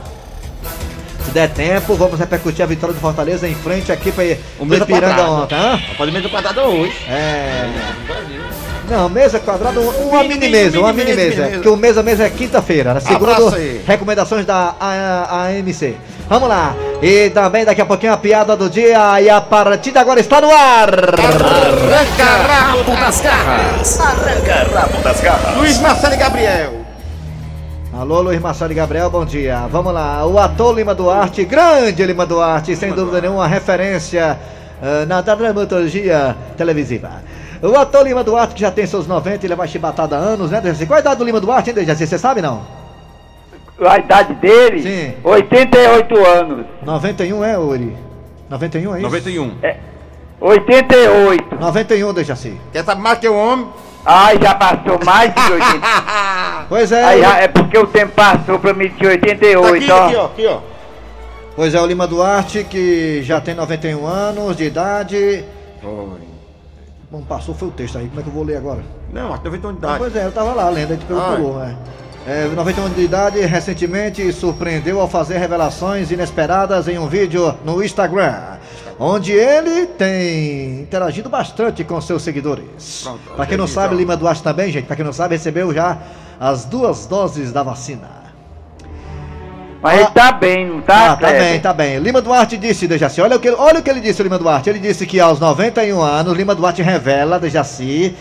Se 1.25 1.33
der 1.33 1.49
tempo, 1.49 1.97
vamos 1.97 2.17
repercutir 2.17 2.63
a 2.63 2.67
vitória 2.67 2.95
do 2.95 3.01
Fortaleza 3.01 3.49
em 3.49 3.57
frente 3.57 3.91
aqui 3.91 4.13
para 4.13 4.23
Um 4.61 4.63
o 4.63 4.67
mesa 4.67 4.85
Ipiranga 4.85 5.23
ontem. 5.25 5.59
Hã? 5.59 5.81
Pode 5.97 6.13
mesa 6.13 6.29
quadrada 6.29 6.63
hoje. 6.63 6.97
É. 7.09 7.69
Não, 8.89 9.09
mesa 9.09 9.39
quadrada, 9.39 9.79
uma 9.81 10.23
Mini, 10.23 10.35
mini 10.35 10.47
mini, 10.47 10.65
mesa, 10.65 10.81
uma 10.81 10.93
mini 10.93 11.11
mini 11.11 11.17
mesa, 11.17 11.43
mesa. 11.43 11.53
Porque 11.55 11.69
o 11.69 11.77
mesa 11.77 12.03
mesa 12.03 12.25
é 12.25 12.31
quinta-feira, 12.31 12.95
né? 12.95 13.01
segundo 13.01 13.31
Abraço 13.31 13.55
aí. 13.55 13.83
recomendações 13.87 14.47
da 14.47 14.75
AMC. 14.81 15.95
Vamos 16.29 16.49
lá. 16.49 16.75
E 17.03 17.31
também 17.31 17.65
daqui 17.65 17.81
a 17.81 17.87
pouquinho 17.87 18.13
a 18.13 18.17
piada 18.17 18.57
do 18.57 18.69
dia 18.69 19.21
e 19.21 19.29
a 19.29 19.41
partida 19.41 20.01
agora 20.01 20.21
está 20.21 20.41
no 20.41 20.51
ar. 20.51 20.91
Rabo 20.91 23.01
das 23.01 23.21
garras. 23.21 24.01
Arranca 24.01 24.67
rabo 24.75 25.03
das 25.03 25.21
garras. 25.21 25.57
Luiz 25.57 25.79
Marcelo 25.81 26.15
e 26.15 26.17
Gabriel. 26.17 26.73
Alô, 27.93 28.21
Luiz 28.21 28.41
Marcelo 28.41 28.73
e 28.73 28.75
Gabriel, 28.75 29.11
bom 29.11 29.25
dia. 29.25 29.67
Vamos 29.71 29.93
lá. 29.93 30.25
O 30.25 30.39
ator 30.39 30.75
Lima 30.75 30.95
Duarte, 30.95 31.45
grande 31.45 32.05
Lima 32.05 32.25
Duarte, 32.25 32.75
sem 32.77 32.93
dúvida 32.93 33.21
nenhuma, 33.21 33.47
referência 33.47 34.39
ah, 34.83 35.05
na 35.07 35.21
dramaturgia 35.21 36.35
televisiva. 36.57 37.11
O 37.63 37.77
ator 37.77 38.05
Lima 38.07 38.23
Duarte, 38.23 38.55
que 38.55 38.61
já 38.61 38.71
tem 38.71 38.87
seus 38.87 39.07
90, 39.07 39.45
ele 39.47 39.55
vai 39.55 39.67
chibatada 39.67 40.17
há 40.17 40.19
anos, 40.21 40.51
né, 40.51 40.61
Dejaci? 40.61 40.87
Qual 40.87 40.97
a 40.97 41.01
idade 41.01 41.17
do 41.19 41.25
Lima 41.25 41.41
Duarte, 41.41 41.71
hein, 41.71 41.75
Dejaci? 41.75 42.07
Você 42.07 42.19
sabe, 42.19 42.41
não? 42.41 42.63
A 43.81 43.99
idade 43.99 44.35
dele? 44.35 44.83
Sim. 44.83 45.15
88 45.25 46.27
anos. 46.27 46.67
91 46.83 47.45
é, 47.45 47.59
Uri? 47.59 47.97
91 48.51 48.95
é 48.95 48.99
isso? 48.99 49.07
91. 49.07 49.53
88. 50.41 51.57
91, 51.61 52.13
Dejaci. 52.15 52.61
Quer 52.73 52.85
saber 52.85 53.01
mais 53.03 53.19
que 53.19 53.29
o 53.29 53.37
homem? 53.37 53.69
Ai, 54.05 54.39
já 54.41 54.55
passou 54.55 54.99
mais 55.05 55.35
de 55.35 55.53
80. 55.53 55.79
Pois 56.69 56.93
é, 56.93 57.19
já- 57.19 57.39
é 57.39 57.49
porque 57.49 57.79
o 57.79 57.87
tempo 57.87 58.13
passou 58.15 58.59
pra 58.59 58.75
mim 58.75 58.89
de 58.89 58.97
Tá 58.99 59.09
88, 59.09 59.75
aqui, 59.75 59.91
ó. 59.91 60.05
aqui, 60.07 60.17
ó, 60.17 60.25
aqui, 60.27 60.47
ó. 60.47 60.59
pois 61.57 61.75
é, 61.75 61.81
o 61.81 61.87
Lima 61.87 62.07
Duarte, 62.07 62.63
que 62.63 63.23
já 63.23 63.41
tem 63.41 63.55
91 63.55 64.07
anos 64.07 64.55
de 64.55 64.65
idade. 64.65 65.45
Foi. 65.81 66.28
Bom, 67.11 67.23
passou 67.23 67.55
foi 67.55 67.69
o 67.69 67.71
texto 67.71 67.97
aí, 67.97 68.07
como 68.09 68.21
é 68.21 68.23
que 68.23 68.29
eu 68.29 68.33
vou 68.35 68.45
ler 68.45 68.57
agora? 68.57 68.83
Não, 69.13 69.33
acho 69.33 69.39
que 69.43 69.49
91 69.49 69.71
de 69.73 69.77
Ah, 69.77 69.79
idade. 69.79 69.99
pois 69.99 70.17
é, 70.17 70.27
eu 70.27 70.33
tava 70.33 70.53
lá 70.53 70.69
lendo, 70.69 70.91
a 70.91 70.95
gente 70.95 71.07
pegou 71.07 71.23
pulou, 71.23 71.59
né? 71.59 71.77
É, 72.27 72.45
91 72.49 72.85
anos 72.85 72.97
de 72.97 73.03
idade, 73.03 73.41
recentemente 73.41 74.31
surpreendeu 74.33 75.01
ao 75.01 75.09
fazer 75.09 75.39
revelações 75.39 76.11
inesperadas 76.11 76.87
em 76.87 76.99
um 76.99 77.09
vídeo 77.09 77.55
no 77.65 77.83
Instagram, 77.83 78.35
onde 78.99 79.33
ele 79.33 79.87
tem 79.87 80.81
interagido 80.83 81.31
bastante 81.31 81.83
com 81.83 81.99
seus 82.03 82.21
seguidores. 82.23 83.09
Pra 83.35 83.47
quem 83.47 83.57
não 83.57 83.67
sabe, 83.67 83.87
então. 83.95 83.99
Lima 83.99 84.15
Duarte 84.15 84.43
também, 84.43 84.71
gente, 84.71 84.85
pra 84.85 84.95
quem 84.95 85.05
não 85.05 85.13
sabe, 85.13 85.37
recebeu 85.37 85.73
já 85.73 85.97
as 86.39 86.67
duas 86.67 87.07
doses 87.07 87.51
da 87.53 87.63
vacina. 87.63 88.18
Mas 89.81 90.01
ele 90.01 90.11
tá 90.11 90.33
bem, 90.33 90.67
não 90.67 90.81
tá, 90.81 91.13
Ah, 91.13 91.17
tá 91.17 91.31
bem, 91.31 91.61
tá 91.61 91.73
bem. 91.73 91.99
Lima 91.99 92.21
Duarte 92.21 92.57
disse, 92.57 92.89
Dejaci, 92.89 93.21
olha 93.21 93.37
o, 93.37 93.41
que, 93.41 93.49
olha 93.51 93.79
o 93.79 93.83
que 93.83 93.89
ele 93.89 94.01
disse, 94.01 94.23
Lima 94.23 94.39
Duarte. 94.39 94.69
Ele 94.69 94.81
disse 94.81 95.07
que 95.07 95.21
aos 95.21 95.39
91 95.39 96.01
anos, 96.03 96.37
Lima 96.37 96.55
Duarte 96.55 96.83
revela, 96.83 97.39
Dejaci, 97.39 98.15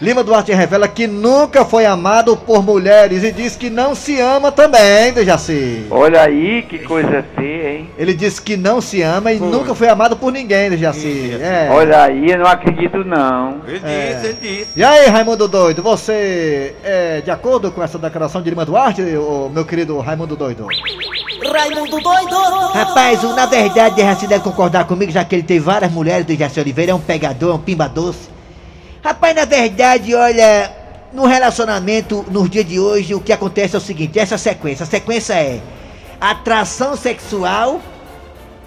Lima 0.00 0.24
Duarte 0.24 0.50
revela 0.54 0.88
que 0.88 1.06
nunca 1.06 1.62
foi 1.62 1.84
amado 1.84 2.34
por 2.34 2.62
mulheres 2.64 3.22
e 3.22 3.30
diz 3.30 3.54
que 3.54 3.68
não 3.68 3.94
se 3.94 4.18
ama 4.18 4.50
também, 4.50 5.12
Dejaci. 5.12 5.84
Olha 5.90 6.22
aí, 6.22 6.62
que 6.62 6.78
coisa 6.78 7.22
feia, 7.36 7.72
hein? 7.74 7.90
Ele 7.98 8.14
disse 8.14 8.40
que 8.40 8.56
não 8.56 8.80
se 8.80 9.02
ama 9.02 9.30
e 9.30 9.38
Foi. 9.38 9.48
nunca 9.48 9.74
foi 9.74 9.88
amado 9.90 10.16
por 10.16 10.32
ninguém, 10.32 10.70
Dejaci. 10.70 11.36
É. 11.38 11.68
Olha 11.70 12.04
aí, 12.04 12.30
eu 12.30 12.38
não 12.38 12.46
acredito 12.46 13.04
não. 13.04 13.60
Ele 13.68 13.80
É. 13.84 14.14
disse, 14.14 14.26
ele 14.28 14.38
disse. 14.40 14.80
E 14.80 14.82
aí, 14.82 15.06
Raimundo 15.08 15.46
Doido, 15.46 15.82
você 15.82 16.74
é 16.82 17.20
de 17.20 17.30
acordo 17.30 17.70
com 17.70 17.82
essa 17.82 17.98
declaração 17.98 18.40
de 18.40 18.48
Lima 18.48 18.64
Duarte, 18.64 19.02
ô, 19.02 19.50
meu 19.52 19.66
querido 19.66 19.98
Raimundo 19.98 20.34
Doido? 20.34 20.66
Raimundo 21.52 21.98
doido! 22.00 22.36
Rapaz, 22.72 23.22
na 23.22 23.44
verdade, 23.44 23.96
Dejaci 23.96 24.26
deve 24.26 24.42
concordar 24.44 24.86
comigo, 24.86 25.12
já 25.12 25.22
que 25.26 25.34
ele 25.34 25.42
tem 25.42 25.60
várias 25.60 25.92
mulheres, 25.92 26.24
Dejaci 26.24 26.58
Oliveira 26.58 26.92
é 26.92 26.94
um 26.94 27.00
pegador, 27.00 27.50
é 27.50 27.54
um 27.54 27.58
pimba 27.58 27.86
doce. 27.86 28.39
Rapaz, 29.02 29.34
na 29.34 29.44
verdade, 29.46 30.14
olha, 30.14 30.70
no 31.12 31.26
relacionamento, 31.26 32.24
nos 32.30 32.50
dias 32.50 32.66
de 32.66 32.78
hoje, 32.78 33.14
o 33.14 33.20
que 33.20 33.32
acontece 33.32 33.74
é 33.74 33.78
o 33.78 33.80
seguinte, 33.80 34.18
essa 34.18 34.36
sequência, 34.36 34.84
a 34.84 34.86
sequência 34.86 35.34
é 35.34 35.60
atração 36.20 36.94
sexual, 36.96 37.80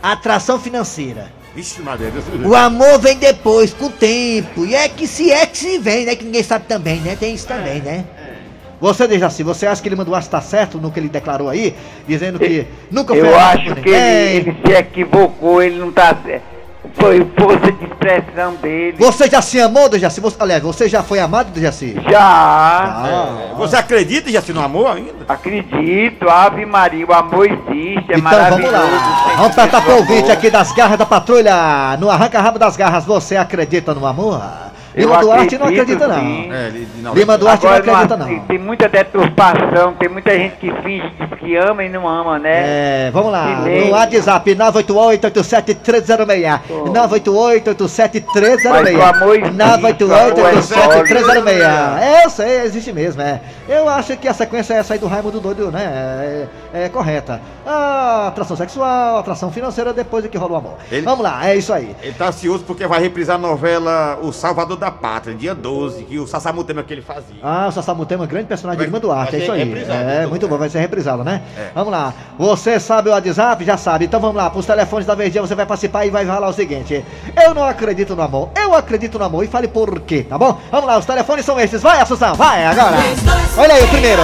atração 0.02 0.60
financeira. 0.60 1.32
Vixe, 1.56 1.82
Maria. 1.82 2.12
O 2.44 2.56
amor 2.56 3.00
vem 3.00 3.16
depois, 3.16 3.74
com 3.74 3.86
o 3.86 3.92
tempo, 3.92 4.66
e 4.66 4.74
é 4.74 4.90
que 4.90 5.06
se 5.06 5.32
é 5.32 5.46
que 5.46 5.58
se 5.58 5.78
vem, 5.78 6.06
né, 6.06 6.16
que 6.16 6.26
ninguém 6.26 6.42
sabe 6.42 6.66
também, 6.66 7.00
né, 7.00 7.16
tem 7.16 7.36
isso 7.36 7.48
também, 7.48 7.80
né. 7.80 8.04
Você, 8.82 9.08
Dejaci, 9.08 9.44
você 9.44 9.68
acha 9.68 9.82
que 9.82 9.88
ele 9.88 9.96
mandou 9.96 10.18
está 10.18 10.42
certo 10.42 10.78
no 10.78 10.92
que 10.92 11.00
ele 11.00 11.08
declarou 11.08 11.48
aí, 11.48 11.76
dizendo 12.08 12.40
que 12.40 12.68
nunca 12.92 13.14
foi 13.14 13.30
Eu 13.30 13.40
acho 13.40 13.76
que 13.76 13.90
ele, 13.90 14.50
ele 14.50 14.58
se 14.66 14.74
equivocou, 14.74 15.62
ele 15.62 15.78
não 15.78 15.92
tá 15.92 16.18
certo. 16.26 16.53
Foi 16.96 17.26
força 17.38 17.72
de 17.72 17.86
expressão 17.86 18.56
dele. 18.56 18.98
Você 19.00 19.30
já 19.30 19.42
se 19.42 19.60
amou, 19.60 19.88
Dejaci? 19.90 20.20
Você, 20.22 20.36
aliás, 20.40 20.62
você 20.62 20.88
já 20.90 21.02
foi 21.02 21.20
amado, 21.20 21.52
Dejaci? 21.52 21.96
Já, 22.10 22.20
Ah. 22.22 23.08
É, 23.52 23.56
Você 23.56 23.76
acredita 23.76 24.30
já 24.32 24.42
se 24.42 24.52
no 24.54 24.62
amor 24.62 24.96
ainda? 24.98 25.26
acredito, 25.28 26.30
Ave 26.30 26.66
Maria, 26.66 27.06
o 27.06 27.14
amor 27.14 27.46
existe, 27.48 28.12
é 28.12 28.18
então 28.18 28.22
vamos 28.22 28.24
maravilhoso. 28.24 28.74
lá. 28.74 29.24
tem 29.28 29.38
Vamos 29.38 29.56
tratar 29.56 29.88
o 29.88 29.92
ouvinte 29.98 30.24
amor. 30.24 30.32
aqui 30.32 30.50
das 30.50 30.72
garras 30.74 30.98
da 31.00 31.06
patrulha. 31.06 31.98
No 32.00 32.10
arranca 32.10 32.42
rabo 32.42 32.60
das 32.60 32.76
garras, 32.76 33.06
você 33.06 33.36
acredita 33.38 33.94
no 33.94 34.06
amor? 34.06 34.42
Eu 34.96 35.08
Lima 35.08 35.20
Duarte 35.22 35.58
não 35.58 35.68
acredita, 35.68 36.14
sim. 36.16 36.48
não. 36.48 36.56
É, 36.56 36.68
ele 36.68 36.86
de 36.86 37.02
Lima 37.20 37.38
Duarte 37.38 37.66
Agora, 37.66 37.84
não 37.84 37.94
acredita, 37.96 38.18
não. 38.18 38.40
Tem 38.46 38.58
muita 38.60 38.88
deturpação, 38.88 39.94
tem 39.94 40.10
muita 40.10 40.32
gente 40.38 40.56
que 40.58 40.72
finge 40.82 41.12
que 41.44 41.56
ama 41.58 41.84
e 41.84 41.90
não 41.90 42.08
ama, 42.08 42.40
né? 42.40 43.08
É, 43.08 43.12
vamos 43.12 43.32
lá. 43.32 43.46
No 43.66 43.92
WhatsApp 43.92 44.56
988-87306. 44.56 46.60
988-87306. 46.70 48.70
Mas 48.70 48.96
o 48.96 49.02
amor 49.02 49.36
existe, 49.36 49.52
o 49.60 49.64
amor 49.64 49.86
é 49.86 49.94
988-87306. 49.94 52.02
É, 52.02 52.26
eu 52.26 52.30
sei, 52.30 52.62
existe 52.62 52.92
mesmo, 52.94 53.22
é. 53.22 53.42
Eu 53.68 53.88
acho 53.90 54.16
que 54.18 54.28
a 54.28 54.34
sequência 54.34 54.74
é 54.74 54.78
essa 54.78 54.94
aí 54.94 55.00
do 55.00 55.08
Raimundo 55.08 55.40
Doido, 55.40 55.72
né? 55.72 56.48
É, 56.74 56.86
é 56.86 56.90
correta. 56.90 57.42
A 57.66 58.28
atração 58.28 58.56
sexual, 58.56 59.18
atração 59.20 59.52
financeira, 59.52 59.94
depois 59.94 60.26
é 60.26 60.28
que 60.28 60.38
rola 60.38 60.54
o 60.54 60.56
amor. 60.56 60.74
Ele- 60.92 61.02
Vamos 61.02 61.24
lá, 61.24 61.48
é 61.48 61.56
isso 61.56 61.74
aí. 61.74 61.96
Ele 62.02 62.14
tá 62.14 62.28
ansioso 62.28 62.64
porque 62.64 62.86
vai 62.88 63.02
reprisar 63.02 63.36
a 63.36 63.40
novela 63.40 64.20
O 64.22 64.32
Salvador 64.32 64.78
da 64.84 64.92
Pátria, 64.92 65.34
dia 65.34 65.56
12, 65.56 66.04
que 66.04 66.20
o 66.20 66.28
Sassamutema 66.28 66.84
que 66.84 66.94
ele 66.94 67.02
fazia. 67.02 67.38
Ah, 67.42 67.68
o 67.70 67.72
Sassamutema 67.72 68.24
é 68.24 68.26
um 68.26 68.30
grande 68.30 68.48
personagem 68.48 68.78
de 68.86 68.92
Vai- 68.92 69.00
Lima 69.00 69.00
Duarte, 69.00 69.36
é 69.38 69.40
isso 69.40 69.52
aí. 69.52 69.62
É, 69.62 70.18
então. 70.20 70.30
muito 70.30 70.46
bom, 70.48 70.58
vai 70.58 70.70
ser 70.70 70.80
reprisado, 70.80 71.24
né? 71.24 71.42
É. 71.58 71.70
Vamos 71.74 71.92
lá. 71.92 72.14
Você 72.38 72.80
sabe 72.82 73.10
o 73.10 73.14
WhatsApp? 73.14 73.64
Já 73.64 73.78
sabe. 73.78 74.06
Então 74.06 74.20
vamos 74.20 74.36
lá, 74.36 74.50
pros 74.50 74.66
telefones 74.66 75.08
da 75.08 75.16
Verdinha 75.16 75.42
você 75.42 75.56
vai 75.56 75.66
participar 75.66 76.06
e 76.06 76.10
vai 76.10 76.26
falar 76.26 76.50
o 76.50 76.54
seguinte: 76.54 77.04
Eu 77.42 77.54
não 77.54 77.64
acredito 77.64 78.14
no 78.14 78.22
amor, 78.22 78.50
eu 78.58 78.76
acredito 78.76 79.18
no 79.18 79.24
amor 79.24 79.46
e 79.46 79.48
fale 79.48 79.70
por 79.70 80.02
quê, 80.02 80.24
tá 80.28 80.38
bom? 80.38 80.60
Vamos 80.70 80.86
lá, 80.88 80.98
os 80.98 81.06
telefones 81.06 81.46
são 81.46 81.58
esses. 81.60 81.82
Vai, 81.82 82.02
Assunção, 82.02 82.36
vai 82.36 82.66
agora. 82.66 82.98
Olha 83.58 83.76
aí 83.76 83.84
o 83.84 83.88
primeiro. 83.88 84.22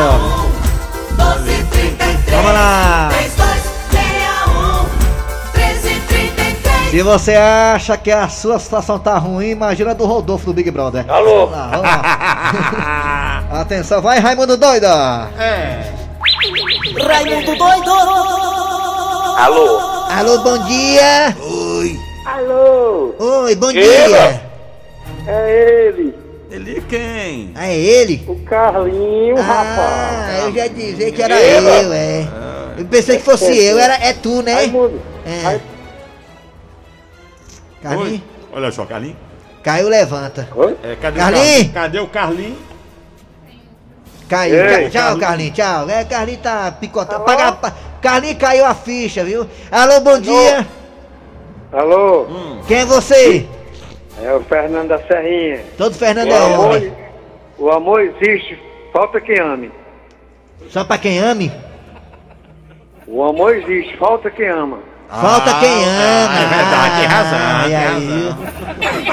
Se 6.90 7.04
você 7.04 7.34
acha 7.36 7.96
que 7.96 8.10
a 8.10 8.28
sua 8.28 8.58
situação 8.58 8.98
tá 8.98 9.16
ruim, 9.18 9.50
imagina 9.52 9.92
a 9.92 9.94
do 9.94 10.06
Rodolfo 10.06 10.48
do 10.48 10.54
Big 10.54 10.72
Brother. 10.72 11.06
Alô? 11.08 11.46
Vamos 11.46 11.52
lá, 11.52 11.68
vamos 11.68 11.84
lá. 11.84 13.44
Atenção, 13.62 14.02
vai, 14.02 14.18
Raimundo 14.18 14.58
Doida. 14.58 15.30
Raimundo 17.08 17.56
doido! 17.56 17.92
Alô? 19.38 19.78
Alô, 20.10 20.40
bom 20.40 20.58
dia. 20.66 21.36
Alô? 22.26 23.14
Oi, 23.20 23.56
bom 23.56 23.72
dia. 23.72 24.42
É 25.28 25.88
ele, 25.88 26.16
Ele 26.50 26.84
quem? 26.90 27.52
Ah, 27.54 27.68
é 27.68 27.78
ele? 27.78 28.26
o 28.28 28.36
Carlinho, 28.38 29.36
Ah, 29.38 30.40
eu 30.46 30.54
já 30.54 30.66
dizia 30.68 31.12
que 31.12 31.22
era 31.22 31.40
eu, 31.40 31.94
é. 31.94 32.28
Eu 32.80 32.86
pensei 32.86 33.18
que 33.18 33.24
fosse 33.24 33.56
eu, 33.56 33.78
era, 33.78 33.94
é 33.96 34.12
tu, 34.12 34.42
né? 34.42 34.56
Raimundo. 34.56 35.00
É. 35.24 35.60
Carlinhos? 37.82 38.12
Oi. 38.12 38.24
Olha 38.54 38.72
só, 38.72 38.86
Carlinhos. 38.86 39.18
Caiu, 39.64 39.90
levanta. 39.90 40.48
É, 40.84 40.96
cadê 40.96 41.20
Carlinhos? 41.20 41.20
o 41.20 41.20
Carlinhos? 41.20 41.74
Cadê 41.74 42.00
o 42.00 42.08
Carlinhos? 42.08 42.58
Caiu. 44.30 44.56
Ei, 44.56 44.90
tchau, 44.90 45.02
Carlinhos. 45.18 45.20
Carlinhos, 45.20 45.56
tchau. 45.56 45.90
É, 45.90 46.04
Carlinhos 46.06 46.42
tá 46.42 46.72
picotando. 46.72 47.24
Paga, 47.26 47.52
pa- 47.54 47.74
Carlinhos 48.02 48.38
caiu 48.38 48.66
a 48.66 48.74
ficha, 48.76 49.24
viu? 49.24 49.48
Alô, 49.72 50.00
bom 50.02 50.20
dia. 50.20 50.66
Alô? 51.72 52.26
Quem 52.68 52.78
é 52.80 52.86
você? 52.86 53.48
É 54.22 54.34
o 54.34 54.42
Fernando 54.42 54.90
da 54.90 55.00
Serrinha. 55.08 55.62
Todo 55.78 55.94
Fernando 55.96 56.30
O 56.30 56.34
é 56.34 56.38
amor, 56.54 56.66
homem. 56.76 56.94
o 57.58 57.72
amor 57.72 58.02
existe, 58.02 58.60
falta 58.92 59.20
quem 59.22 59.40
ame. 59.40 59.72
Só 60.70 60.84
pra 60.84 60.98
quem 60.98 61.20
ame? 61.20 61.52
O 63.08 63.24
amor 63.24 63.56
existe, 63.56 63.96
falta 63.98 64.30
quem 64.30 64.48
ama. 64.48 64.80
Falta 65.10 65.54
quem 65.60 65.70
ama. 65.86 66.40
é 66.40 66.46
verdade, 66.46 67.00
tem 67.00 67.08
razão, 67.08 67.40
Ai, 67.42 67.70
tem 67.70 67.76
aí. 67.78 68.36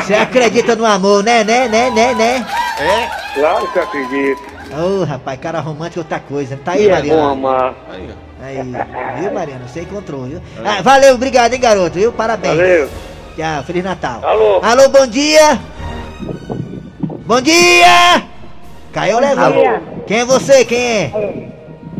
Você 0.03 0.15
acredita 0.15 0.77
no 0.77 0.85
amor, 0.85 1.23
né, 1.25 1.43
né, 1.43 1.69
né, 1.69 1.91
né, 1.91 2.15
né? 2.15 2.47
Claro 3.35 3.67
que 3.73 3.79
eu 3.79 3.83
acredito. 3.83 4.43
Ô, 4.77 5.05
rapaz, 5.05 5.41
cara 5.41 5.61
romântico 5.61 6.01
é 6.01 6.03
outra 6.03 6.21
coisa. 6.21 6.59
Tá 6.63 6.73
aí, 6.73 6.83
E 6.85 6.89
é 6.89 6.89
bom 6.89 6.95
Mariana. 6.97 7.31
amar. 7.33 7.75
Aí, 7.91 8.11
ó. 8.11 8.45
Aí, 8.45 9.21
viu, 9.21 9.33
Mariana? 9.33 9.67
Você 9.67 9.81
encontrou, 9.81 10.25
viu? 10.25 10.43
Ah, 10.63 10.83
valeu, 10.83 11.15
obrigado, 11.15 11.55
hein, 11.55 11.61
garoto, 11.61 11.99
viu? 11.99 12.13
Parabéns. 12.13 12.57
Valeu. 12.57 12.89
Tchau, 13.37 13.63
Feliz 13.65 13.85
Natal. 13.85 14.21
Alô? 14.23 14.61
Alô, 14.63 14.89
bom 14.91 15.07
dia. 15.07 15.59
Bom 17.25 17.41
dia. 17.41 18.23
Caiu 18.93 19.19
levando. 19.19 20.05
Quem 20.07 20.19
é 20.21 20.25
você? 20.25 20.65
Quem 20.65 20.79
é? 20.79 21.13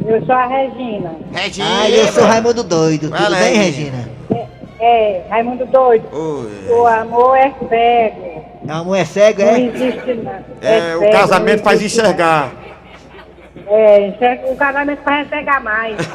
Eu 0.07 0.25
sou 0.25 0.35
a 0.35 0.47
Regina. 0.47 1.17
Regina. 1.33 1.69
Ah, 1.83 1.91
eu 1.91 2.07
sou 2.09 2.25
Raimundo 2.25 2.63
Doido. 2.63 3.09
Tudo 3.11 3.19
Fala 3.19 3.37
bem. 3.37 3.55
Regina? 3.57 4.09
É, 4.79 5.23
Raimundo 5.31 5.67
Doido. 5.67 6.05
Oi. 6.13 6.69
O 6.71 6.87
amor 6.87 7.37
é 7.37 7.53
cego. 7.69 8.45
Amor 8.69 8.97
é 8.97 9.05
cego, 9.05 9.43
Não 9.43 9.49
é? 9.49 9.61
existe 9.61 10.15
não. 10.15 10.33
É, 10.61 10.97
o 10.97 10.99
cego, 11.01 11.13
casamento 11.13 11.57
não 11.59 11.65
faz 11.65 11.83
enxergar. 11.83 12.51
não. 12.53 12.67
É, 13.75 14.07
enxerga- 14.09 14.47
o 14.49 14.57
casamento 14.57 15.03
faz 15.03 15.27
enxergar 15.27 15.61
mais. 15.61 15.97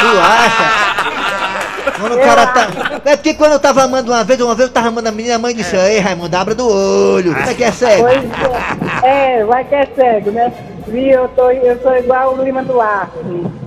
Tu 0.00 0.18
acha? 0.20 2.00
Quando 2.00 2.14
o 2.16 2.20
cara 2.20 2.46
tá. 2.46 2.68
É 3.04 3.16
porque 3.16 3.34
quando 3.34 3.52
eu 3.52 3.60
tava 3.60 3.82
amando 3.84 4.10
uma 4.12 4.24
vez, 4.24 4.40
uma 4.40 4.54
vez 4.54 4.68
eu 4.68 4.74
tava 4.74 4.88
amando 4.88 5.08
a 5.08 5.12
menina, 5.12 5.36
a 5.36 5.38
mãe 5.38 5.54
disse, 5.54 5.76
ei, 5.76 5.98
Raimundo, 5.98 6.34
abra 6.36 6.54
do 6.54 6.66
olho. 6.68 7.34
Como 7.34 7.48
é 7.48 7.54
que 7.54 7.64
é 7.64 7.70
cego? 7.72 8.02
Pois 8.02 9.02
é, 9.02 9.38
é, 9.40 9.44
vai 9.44 9.64
que 9.64 9.74
é 9.74 9.86
cego, 9.94 10.30
né? 10.30 10.52
Viu, 10.90 11.10
eu, 11.10 11.28
tô, 11.28 11.50
eu 11.50 11.80
sou 11.80 11.96
igual 11.96 12.34
o 12.36 12.42
Lima 12.44 12.62
Duarte. 12.62 13.12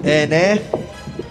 É, 0.04 0.28
né? 0.28 0.60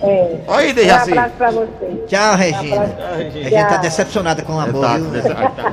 É. 0.03 0.37
Olha 0.49 0.65
aí, 0.67 0.71
Um 0.73 0.75
Dejaci. 0.75 1.11
abraço 1.11 1.35
pra 1.37 1.51
você. 1.51 2.05
Tchau, 2.09 2.35
Regina. 2.37 2.77
Tchau. 2.89 3.15
A 3.15 3.23
gente 3.23 3.51
tá 3.69 3.77
decepcionada 3.77 4.43
com 4.43 4.55
o 4.55 4.61
amor, 4.61 4.83
Tá, 4.85 4.97
viu? 4.99 5.23
tá. 5.23 5.73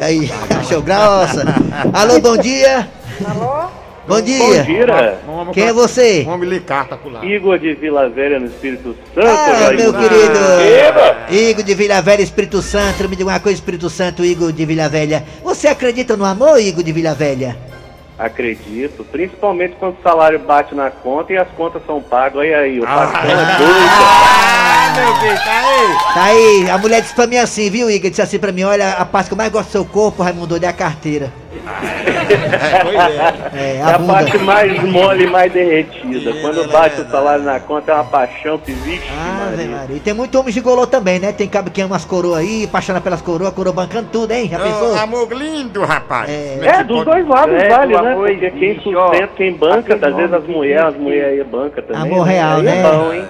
É, 0.00 0.04
aí, 0.04 0.30
achou 0.58 0.82
grossa. 0.82 1.44
Alô, 1.92 2.20
bom 2.20 2.36
dia. 2.36 2.88
Alô? 3.28 3.68
Bom 4.08 4.20
dia. 4.20 4.64
Gira, 4.64 5.18
Vamos- 5.24 5.54
Quem 5.54 5.66
é 5.68 5.72
você? 5.72 6.24
Vamos 6.24 6.48
ler 6.48 6.62
carta 6.62 6.96
pro 6.96 7.10
lado. 7.10 7.24
Igor 7.24 7.58
de 7.60 7.74
Vila 7.74 8.08
Velha 8.08 8.40
no 8.40 8.46
Espírito 8.46 8.96
Santo, 9.14 9.26
Ah, 9.28 9.70
meu 9.72 9.92
querido 9.92 11.50
Igor 11.50 11.62
de 11.62 11.74
Vila 11.74 12.00
Velha, 12.02 12.22
Espírito 12.22 12.60
Santo. 12.62 13.08
Me 13.08 13.14
diga 13.14 13.28
uma 13.30 13.38
coisa, 13.38 13.56
Espírito 13.58 13.88
Santo, 13.88 14.24
Igor 14.24 14.50
de 14.52 14.64
Vila 14.64 14.88
Velha. 14.88 15.22
Você 15.44 15.68
acredita 15.68 16.16
no 16.16 16.24
amor, 16.24 16.58
Igor 16.60 16.82
de 16.82 16.90
Vila 16.90 17.14
Velha? 17.14 17.56
Acredito, 18.20 19.02
principalmente 19.10 19.76
quando 19.80 19.94
o 19.98 20.02
salário 20.02 20.38
bate 20.40 20.74
na 20.74 20.90
conta 20.90 21.32
e 21.32 21.38
as 21.38 21.48
contas 21.56 21.80
são 21.86 22.02
pagas. 22.02 22.38
Olha 22.40 22.58
aí, 22.58 22.78
o 22.78 22.84
Ah. 22.86 23.06
patrão 23.12 23.30
é 23.30 23.56
doido. 23.56 23.74
Ah, 23.88 24.92
meu 24.94 25.14
Deus, 25.20 25.40
tá 25.42 25.58
aí. 25.58 26.14
Tá 26.14 26.24
aí, 26.24 26.70
a 26.70 26.76
mulher 26.78 27.00
disse 27.00 27.14
pra 27.14 27.26
mim 27.26 27.38
assim, 27.38 27.70
viu, 27.70 27.90
Igor? 27.90 28.10
Disse 28.10 28.20
assim 28.20 28.38
pra 28.38 28.52
mim: 28.52 28.62
olha, 28.64 28.90
a 28.92 29.06
parte 29.06 29.28
que 29.28 29.32
eu 29.32 29.38
mais 29.38 29.50
gosto 29.50 29.68
do 29.68 29.72
seu 29.72 29.84
corpo, 29.86 30.22
Raimundo, 30.22 30.62
é 30.62 30.68
a 30.68 30.72
carteira. 30.72 31.32
É, 32.30 33.60
é. 33.60 33.74
É, 33.74 33.76
É 33.78 33.82
a 33.82 33.96
a 33.96 33.98
parte 33.98 34.38
mais 34.38 34.82
mole 34.84 35.24
e 35.24 35.26
mais 35.26 35.52
derretida. 35.52 36.30
É, 36.30 36.40
Quando 36.40 36.62
é 36.62 36.66
bate 36.68 37.00
o 37.00 37.08
salário 37.10 37.44
na 37.44 37.58
conta 37.60 37.90
é 37.92 37.94
uma 37.94 38.04
paixão 38.04 38.58
que 38.58 38.72
vixe, 38.72 39.08
Ah, 39.10 39.50
Maria. 39.56 39.96
E 39.96 40.00
tem 40.00 40.14
muito 40.14 40.38
homem 40.38 40.52
gigolô 40.52 40.86
também, 40.86 41.18
né? 41.18 41.32
Tem 41.32 41.48
cabo 41.48 41.70
que 41.70 41.80
ama 41.80 41.96
as 41.96 42.04
coroas 42.04 42.38
aí, 42.40 42.64
apaixona 42.64 43.00
pelas 43.00 43.20
coroas, 43.20 43.52
coroa 43.52 43.72
bancando 43.72 44.08
tudo, 44.12 44.32
hein? 44.32 44.48
Já 44.48 44.58
pensou? 44.60 44.94
Amor 44.96 45.32
lindo, 45.32 45.82
rapaz. 45.82 46.28
É. 46.30 46.58
É, 46.62 46.84
dos 46.84 46.98
pode- 47.04 47.10
dois 47.10 47.28
lados 47.28 47.54
É, 47.54 47.68
vale, 47.68 47.92
né? 47.94 47.98
amor 48.12 48.28
Porque 48.28 48.50
quem 48.50 48.70
existe, 48.70 48.82
sustenta, 48.92 49.28
quem 49.36 49.52
banca, 49.54 49.94
às 49.94 50.14
vezes 50.16 50.32
as 50.32 50.44
mulheres, 50.46 50.82
as 50.82 50.88
existe. 50.90 51.02
mulheres 51.02 51.38
aí 51.40 51.44
bancam 51.44 51.84
também. 51.84 52.02
Amor 52.12 52.22
real, 52.26 52.56
Aí 52.58 52.62
né? 52.62 52.78
É 52.78 52.82
bom, 52.82 53.12
hein? 53.12 53.24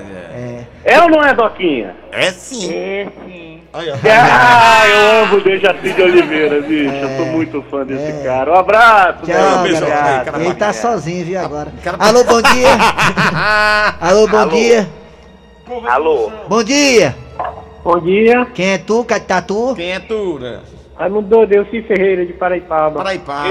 É. 0.85 0.95
É 0.95 1.03
ou 1.03 1.09
não 1.11 1.25
é, 1.25 1.35
Doquinha? 1.35 1.95
É 2.13 2.31
sim. 2.33 2.73
É, 2.75 3.07
sim. 3.27 3.50
Olha, 3.73 3.95
Ah, 4.05 4.83
eu 4.89 5.23
amo 5.25 5.37
o 5.37 5.41
Dejaci 5.43 5.93
de 5.93 6.03
Oliveira, 6.03 6.61
bicho. 6.61 6.93
Eu 6.93 7.17
sou 7.17 7.27
muito 7.27 7.63
fã 7.71 7.85
desse 7.87 8.25
cara. 8.25 8.53
Um 8.53 8.57
abraço, 8.57 9.19
Tchau, 9.25 9.63
né? 9.63 9.73
galera. 9.81 10.19
aí, 10.19 10.25
cara, 10.25 10.43
Ele 10.45 10.55
tá 10.55 10.67
é. 10.69 10.73
sozinho, 10.73 11.25
viu, 11.25 11.41
agora. 11.41 11.73
cara- 11.83 11.97
Alô, 12.01 12.25
bom 12.25 12.43
dia. 12.43 12.69
Alô, 14.01 14.27
bom 14.27 14.49
dia. 14.49 14.89
Alô? 15.89 16.33
Bom 16.49 16.63
dia. 16.65 17.15
Bom 17.85 18.01
dia. 18.01 18.47
Quem 18.55 18.71
é 18.73 18.79
tu, 18.79 19.05
Catatu? 19.05 19.75
Quem 19.77 19.93
é 19.93 20.01
tu, 20.01 20.39
né? 20.41 20.59
Raimundo 20.99 21.29
Doido, 21.29 21.53
eu 21.55 21.65
Cif 21.67 21.87
Ferreira 21.87 22.27
de 22.27 22.33
Paraipaba. 22.35 22.99
Para 23.01 23.11
aí, 23.11 23.19
pá. 23.21 23.45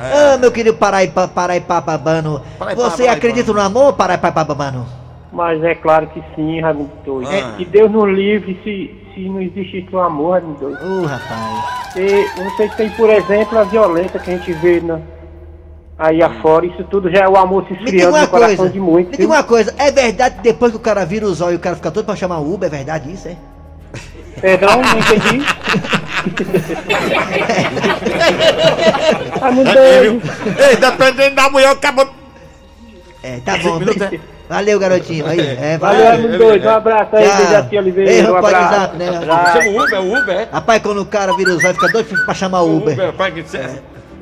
Ah, 0.00 0.34
ah, 0.34 0.38
meu 0.38 0.50
querido 0.50 0.74
Paraipa, 0.76 1.28
Paraipapabano. 1.28 2.40
Paraipá, 2.58 2.80
Você 2.82 3.02
Paraipá. 3.02 3.12
acredita 3.12 3.52
no 3.52 3.60
amor, 3.60 3.92
Paraipapabano? 3.92 4.86
Mas 5.32 5.62
é 5.62 5.74
claro 5.74 6.08
que 6.08 6.22
sim, 6.34 6.60
Raimundo 6.60 6.90
Doido. 7.04 7.30
Ah. 7.30 7.54
Que 7.56 7.64
Deus 7.64 7.90
nos 7.90 8.08
livre 8.08 8.58
se, 8.64 8.94
se 9.14 9.28
não 9.28 9.40
existisse 9.40 9.88
o 9.94 10.00
amor, 10.00 10.32
Raimundo 10.32 10.58
Doido. 10.58 11.02
Ô, 11.02 11.06
rapaz. 11.06 11.96
E 11.96 12.24
você 12.36 12.68
tem, 12.76 12.90
por 12.90 13.08
exemplo, 13.10 13.58
a 13.58 13.64
violência 13.64 14.18
que 14.18 14.30
a 14.30 14.36
gente 14.36 14.52
vê 14.54 14.80
na, 14.80 15.00
aí 16.00 16.22
afora. 16.22 16.66
Isso 16.66 16.82
tudo 16.84 17.10
já 17.10 17.24
é 17.24 17.28
o 17.28 17.36
amor 17.36 17.66
se 17.66 17.74
esfriando 17.74 18.18
no 18.18 18.28
coração 18.28 18.56
coisa. 18.56 18.72
de 18.72 18.80
muitos. 18.80 19.10
Me 19.12 19.18
diga 19.18 19.32
uma 19.32 19.42
coisa. 19.44 19.74
É 19.78 19.92
verdade 19.92 20.36
que 20.36 20.42
depois 20.42 20.72
que 20.72 20.78
o 20.78 20.80
cara 20.80 21.04
vira 21.04 21.26
os 21.26 21.40
olhos 21.40 21.54
e 21.54 21.56
o 21.56 21.60
cara 21.60 21.76
fica 21.76 21.90
todo 21.90 22.06
pra 22.06 22.16
chamar 22.16 22.38
o 22.38 22.54
Uber? 22.54 22.66
É 22.66 22.70
verdade 22.70 23.12
isso, 23.12 23.28
é? 23.28 23.36
Perdão, 24.40 24.80
não 24.80 24.98
entendi. 24.98 25.44
Raimundo 29.40 29.72
Doido. 29.72 30.22
Ei, 30.70 30.76
dependendo 30.76 31.36
da 31.36 31.50
mulher, 31.50 31.68
acabou. 31.70 32.08
É, 33.22 33.38
tá 33.40 33.58
bom. 33.58 33.78
É. 34.50 34.54
Valeu, 34.54 34.78
garotinho. 34.78 35.26
Aí, 35.26 35.38
é, 35.40 35.78
Valeu, 35.78 35.98
valeu. 35.98 36.06
Raimundo 36.10 36.38
Doido. 36.38 36.66
Um 36.66 36.70
abraço 36.70 37.16
aí. 37.16 37.22
Dejaci 37.24 37.78
Oliveira. 37.78 38.10
Ei, 38.10 38.22
Um 38.26 38.32
rapaz, 38.34 38.54
abraço. 38.54 38.74
exato, 38.74 38.96
né? 38.96 39.06
Chama 39.52 39.70
o 39.70 39.84
Uber, 39.84 40.00
o 40.00 40.18
Uber, 40.18 40.36
é? 40.36 40.48
Rapaz, 40.52 40.82
quando 40.82 41.00
o 41.00 41.06
cara 41.06 41.32
vira 41.36 41.50
os 41.50 41.64
olhos, 41.64 41.76
fica 41.76 41.92
doido 41.92 42.24
pra 42.24 42.34
chamar 42.34 42.62
o 42.62 42.76
Uber. 42.78 42.94
Uber, 42.94 43.12
pai, 43.12 43.30
que 43.32 43.42
você. 43.42 43.60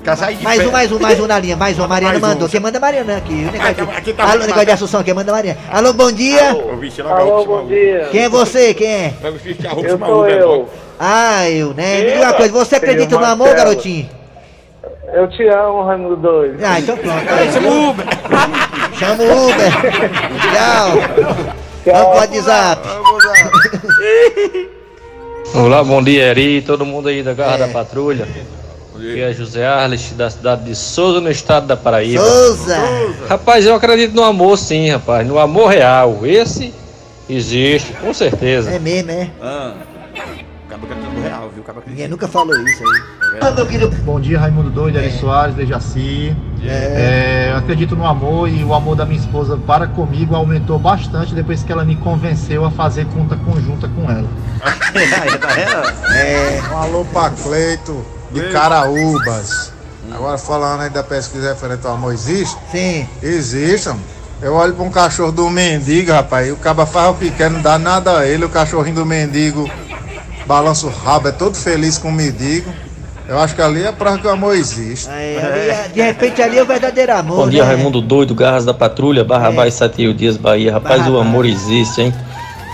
Quer 0.04 0.16
sair 0.16 0.36
de 0.36 0.44
Mais 0.44 0.60
pé. 0.62 0.68
um, 0.68 0.70
mais 0.70 0.92
um, 0.92 0.98
mais 1.00 1.20
um 1.20 1.26
na 1.26 1.38
linha, 1.40 1.56
mais 1.56 1.78
um. 1.78 1.82
A 1.82 1.88
Mariana 1.88 2.12
Mais 2.18 2.24
um. 2.24 2.26
mandou. 2.28 2.48
Quem 2.48 2.60
manda 2.60 2.76
é 2.76 2.78
a 2.78 2.80
Mariana 2.80 3.16
aqui. 3.16 3.32
O 3.32 3.50
negócio, 3.52 3.82
Aqui- 3.84 3.96
aqui 3.96 4.12
tá 4.12 4.22
Alô, 4.30 4.40
negócio 4.44 4.64
de 4.66 4.70
Assunção, 4.72 5.02
quem 5.02 5.12
manda 5.12 5.30
é 5.30 5.32
a 5.32 5.36
Mariana. 5.36 5.58
Alô, 5.72 5.92
bom 5.92 6.12
dia. 6.12 6.50
Alô, 6.50 6.78
chama 6.90 7.44
bom 7.44 7.66
dia. 7.66 8.08
Quem 8.12 8.22
é 8.22 8.28
você? 8.28 8.74
Quem 8.74 8.86
é? 8.86 9.12
Eu 9.82 9.98
sou 9.98 10.28
eu. 10.28 10.68
Ah, 11.00 11.48
eu, 11.50 11.74
né? 11.74 12.00
Me 12.00 12.12
diga 12.12 12.20
uma 12.24 12.32
coisa, 12.34 12.52
você 12.52 12.76
acredita 12.76 13.18
no 13.18 13.24
amor, 13.24 13.54
garotinho? 13.54 14.08
Eu 15.12 15.28
te 15.30 15.46
amo, 15.48 15.82
Raimundo 15.84 16.16
Doido. 16.16 16.58
Ah, 16.62 16.78
então 16.78 16.96
pronto. 16.96 17.90
Uber. 17.90 18.06
Chama 18.98 19.22
o 19.24 19.48
Uber. 19.48 19.72
Tchau. 20.52 20.90
Vamos 21.86 22.08
pro 22.08 22.16
WhatsApp. 22.16 22.88
Olá, 25.54 25.82
bom 25.84 26.02
dia, 26.02 26.24
Eri, 26.24 26.62
todo 26.62 26.84
mundo 26.84 27.08
aí 27.08 27.22
da 27.22 27.32
Garra 27.32 27.54
É. 27.54 27.58
da 27.58 27.68
Patrulha. 27.68 28.26
Aqui 28.94 29.20
é 29.20 29.32
José 29.32 29.64
Arles, 29.64 30.12
da 30.16 30.28
cidade 30.28 30.64
de 30.64 30.74
Souza, 30.74 31.20
no 31.20 31.30
estado 31.30 31.66
da 31.66 31.76
Paraíba. 31.76 32.22
Souza. 32.22 32.76
Rapaz, 33.28 33.64
eu 33.64 33.74
acredito 33.74 34.14
no 34.14 34.24
amor 34.24 34.58
sim, 34.58 34.90
rapaz, 34.90 35.26
no 35.26 35.38
amor 35.38 35.68
real. 35.70 36.18
Esse 36.24 36.74
existe, 37.30 37.92
com 37.94 38.12
certeza. 38.12 38.70
É 38.70 38.78
mesmo, 38.78 39.12
é? 39.12 39.30
Ah. 39.40 39.74
Acaba 40.78 40.94
cantando 40.94 41.20
real, 41.20 41.50
viu? 41.52 41.62
Acaba 41.62 41.82
Ninguém 41.86 42.08
nunca 42.08 42.28
falou 42.28 42.56
isso 42.60 42.82
aí. 42.84 43.54
Meu 43.54 43.66
querido. 43.66 43.90
Bom 44.04 44.20
dia, 44.20 44.38
Raimundo 44.38 44.70
Doido, 44.70 44.98
Eri 44.98 45.10
Soares, 45.18 45.54
Dejaci. 45.54 46.34
É, 46.62 47.50
eu 47.52 47.56
acredito 47.56 47.96
no 47.96 48.06
amor 48.06 48.48
e 48.48 48.62
o 48.62 48.72
amor 48.72 48.96
da 48.96 49.04
minha 49.04 49.18
esposa 49.18 49.56
para 49.56 49.86
comigo 49.86 50.34
aumentou 50.34 50.78
bastante 50.78 51.34
depois 51.34 51.62
que 51.62 51.72
ela 51.72 51.84
me 51.84 51.96
convenceu 51.96 52.64
a 52.64 52.70
fazer 52.70 53.06
conta 53.06 53.36
conjunta 53.36 53.88
com 53.88 54.10
ela. 54.10 54.28
É. 56.14 56.62
Um 56.72 56.76
alô 56.76 57.04
pra 57.06 57.30
Cleito 57.30 58.04
de 58.30 58.42
Caraúbas. 58.50 59.72
Agora 60.10 60.38
falando 60.38 60.82
aí 60.82 60.90
da 60.90 61.02
pesquisa 61.02 61.50
referente 61.50 61.86
ao 61.86 61.94
amor, 61.94 62.12
existe? 62.12 62.56
Sim. 62.70 63.06
Existe. 63.22 63.88
mano. 63.88 64.00
Eu 64.40 64.54
olho 64.54 64.72
pra 64.72 64.84
um 64.84 64.90
cachorro 64.90 65.32
do 65.32 65.50
mendigo, 65.50 66.12
rapaz, 66.12 66.46
e 66.46 66.52
o 66.52 66.56
caba 66.56 66.86
faz 66.86 67.10
o 67.10 67.14
pequeno, 67.14 67.56
não 67.56 67.62
dá 67.62 67.76
nada 67.76 68.18
a 68.18 68.26
ele, 68.26 68.44
o 68.44 68.48
cachorrinho 68.48 68.94
do 68.94 69.04
mendigo 69.04 69.68
balança 70.48 70.86
o 70.86 70.90
rabo, 70.90 71.28
é 71.28 71.32
todo 71.32 71.54
feliz 71.54 71.98
com 71.98 72.08
o 72.08 72.12
mendigo. 72.12 72.72
Eu 73.28 73.38
acho 73.38 73.54
que 73.54 73.60
ali 73.60 73.84
é 73.84 73.92
prova 73.92 74.16
que 74.16 74.26
o 74.26 74.30
amor 74.30 74.56
existe. 74.56 75.06
Aí, 75.10 75.36
ali 75.36 75.68
é- 75.68 75.88
de 75.92 76.00
repente 76.00 76.40
ali 76.40 76.56
é 76.56 76.62
o 76.62 76.66
verdadeiro 76.66 77.14
amor. 77.14 77.44
Bom 77.44 77.48
dia, 77.50 77.62
né? 77.62 77.74
Raimundo 77.74 78.00
Doido, 78.00 78.34
Garras 78.34 78.64
da 78.64 78.72
Patrulha, 78.72 79.22
Barra 79.22 79.66
É. 79.66 79.70
Satio 79.70 80.14
Dias, 80.14 80.38
Bahia. 80.38 80.72
Rapaz, 80.72 81.00
Barra 81.02 81.10
o 81.10 81.18
amor 81.18 81.44
existe, 81.44 82.00
hein? 82.00 82.14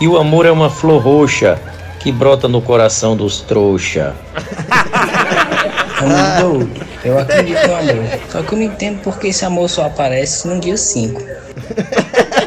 E 0.01 0.07
o 0.07 0.17
amor 0.17 0.47
é 0.47 0.53
uma 0.53 0.71
flor 0.71 1.03
roxa 1.03 1.59
que 1.99 2.13
brota 2.13 2.47
no 2.47 2.63
coração 2.63 3.17
dos 3.17 3.41
trouxa. 3.41 4.15
Raimundo 5.99 6.59
Doido, 6.59 6.87
eu 7.05 7.19
acredito 7.19 7.67
no 7.67 7.75
amor. 7.75 8.05
Só 8.31 8.43
que 8.43 8.53
eu 8.53 8.59
não 8.59 8.65
entendo 8.65 9.01
porque 9.03 9.29
esse 9.29 9.45
amor 9.45 9.69
só 9.69 9.87
aparece 9.87 10.47
no 10.47 10.61
dia 10.61 10.77
5. 10.77 11.21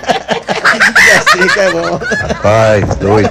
Assim 1.40 1.48
que 1.48 1.60
é 1.60 1.72
bom. 1.72 2.00
Rapaz, 2.28 2.96
doido. 2.96 3.30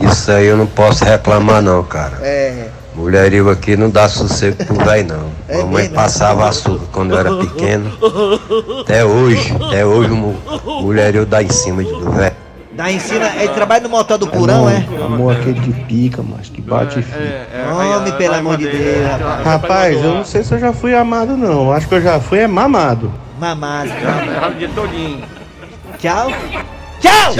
Isso 0.00 0.30
aí 0.32 0.46
eu 0.46 0.56
não 0.56 0.66
posso 0.66 1.04
reclamar 1.04 1.62
não, 1.62 1.82
cara. 1.82 2.18
É. 2.22 2.68
Mulherio 2.94 3.50
aqui 3.50 3.76
não 3.76 3.90
dá 3.90 4.08
sossego 4.08 4.64
pro 4.64 4.76
velho 4.76 5.06
não. 5.08 5.26
É 5.48 5.58
Mamãe 5.58 5.88
passava 5.90 6.48
açúcar 6.48 6.86
quando 6.92 7.12
eu 7.12 7.18
era 7.18 7.34
pequeno. 7.36 7.92
Até 8.80 9.04
hoje, 9.04 9.54
até 9.66 9.84
hoje 9.84 10.10
o 10.10 10.16
mu- 10.16 10.36
mulherio 10.80 11.26
dá 11.26 11.42
em 11.42 11.50
cima 11.50 11.84
de- 11.84 11.90
do 11.90 12.10
velho. 12.10 12.34
Dá 12.72 12.90
em 12.92 12.98
cima, 12.98 13.26
ele 13.38 13.48
trabalha 13.48 13.82
no 13.82 13.88
motor 13.88 14.18
do 14.18 14.26
Purão, 14.26 14.68
é? 14.68 14.84
Amor 15.02 15.34
aquele 15.36 15.60
de 15.60 15.72
pica, 15.84 16.22
mas 16.22 16.48
que 16.50 16.60
bate 16.60 17.04
Homem, 17.72 18.12
pelo 18.12 18.34
amor 18.34 18.56
de 18.58 18.66
Deus, 18.68 19.06
rapaz. 19.10 19.44
Rapaz, 19.46 19.94
eu 20.04 20.14
não 20.14 20.24
sei 20.24 20.42
se 20.44 20.52
eu 20.54 20.58
já 20.58 20.72
fui 20.72 20.94
amado 20.94 21.36
não. 21.36 21.72
Acho 21.72 21.88
que 21.88 21.94
eu 21.94 22.02
já 22.02 22.18
fui 22.20 22.38
é 22.40 22.46
mamado. 22.46 23.12
Mamado. 23.38 23.88
Errado 23.88 24.52
o 24.52 24.58
dia 24.58 24.70
todinho. 24.74 25.22
Tchau. 25.98 26.30
Tchau! 27.00 27.34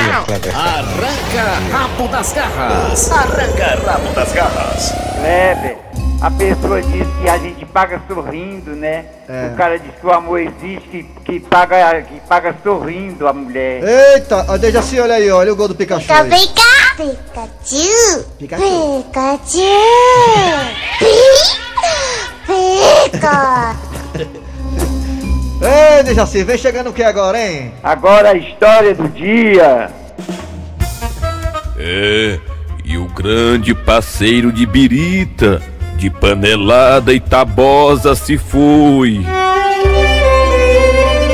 Arranca 0.54 1.58
rabo 1.72 2.08
das 2.08 2.32
garras. 2.32 3.10
Arranca 3.10 3.78
rabo 3.86 4.12
das 4.14 4.32
garras. 4.32 4.92
Kleber, 5.16 5.76
a 6.20 6.30
pessoa 6.30 6.80
diz 6.82 7.06
que 7.20 7.28
a 7.28 7.38
gente 7.38 7.64
paga 7.66 8.00
sorrindo, 8.08 8.70
né? 8.72 9.04
É. 9.28 9.50
O 9.52 9.56
cara 9.56 9.78
diz 9.78 9.92
que 9.98 10.06
o 10.06 10.12
amor 10.12 10.40
existe, 10.40 10.86
que, 10.90 11.02
que, 11.24 11.40
paga, 11.40 12.02
que 12.02 12.20
paga 12.28 12.54
sorrindo 12.62 13.26
a 13.26 13.32
mulher. 13.32 13.82
Eita, 14.14 14.44
ó, 14.48 14.56
deixa 14.56 14.78
assim, 14.80 15.00
olha 15.00 15.14
aí, 15.14 15.30
olha 15.30 15.52
o 15.52 15.56
gol 15.56 15.68
do 15.68 15.74
Pikachu. 15.74 16.06
Pica, 16.06 16.22
aí. 16.22 16.30
pica, 16.30 16.62
Pikachu. 16.96 18.24
Pikachu. 18.38 19.04
Pikachu. 19.04 19.58
Pi- 20.98 21.56
Pica. 22.46 23.74
Ei, 25.66 26.04
deixa 26.04 26.22
assim, 26.22 26.44
vem 26.44 26.56
chegando 26.56 26.90
o 26.90 26.92
que 26.92 27.02
agora, 27.02 27.44
hein? 27.44 27.72
Agora 27.82 28.30
a 28.30 28.34
história 28.34 28.94
do 28.94 29.08
dia. 29.08 29.90
É, 31.76 32.38
e 32.84 32.96
o 32.96 33.06
grande 33.08 33.74
parceiro 33.74 34.52
de 34.52 34.64
Birita, 34.64 35.60
de 35.96 36.08
Panelada 36.08 37.12
e 37.12 37.18
Tabosa 37.18 38.14
se 38.14 38.38
foi. 38.38 39.26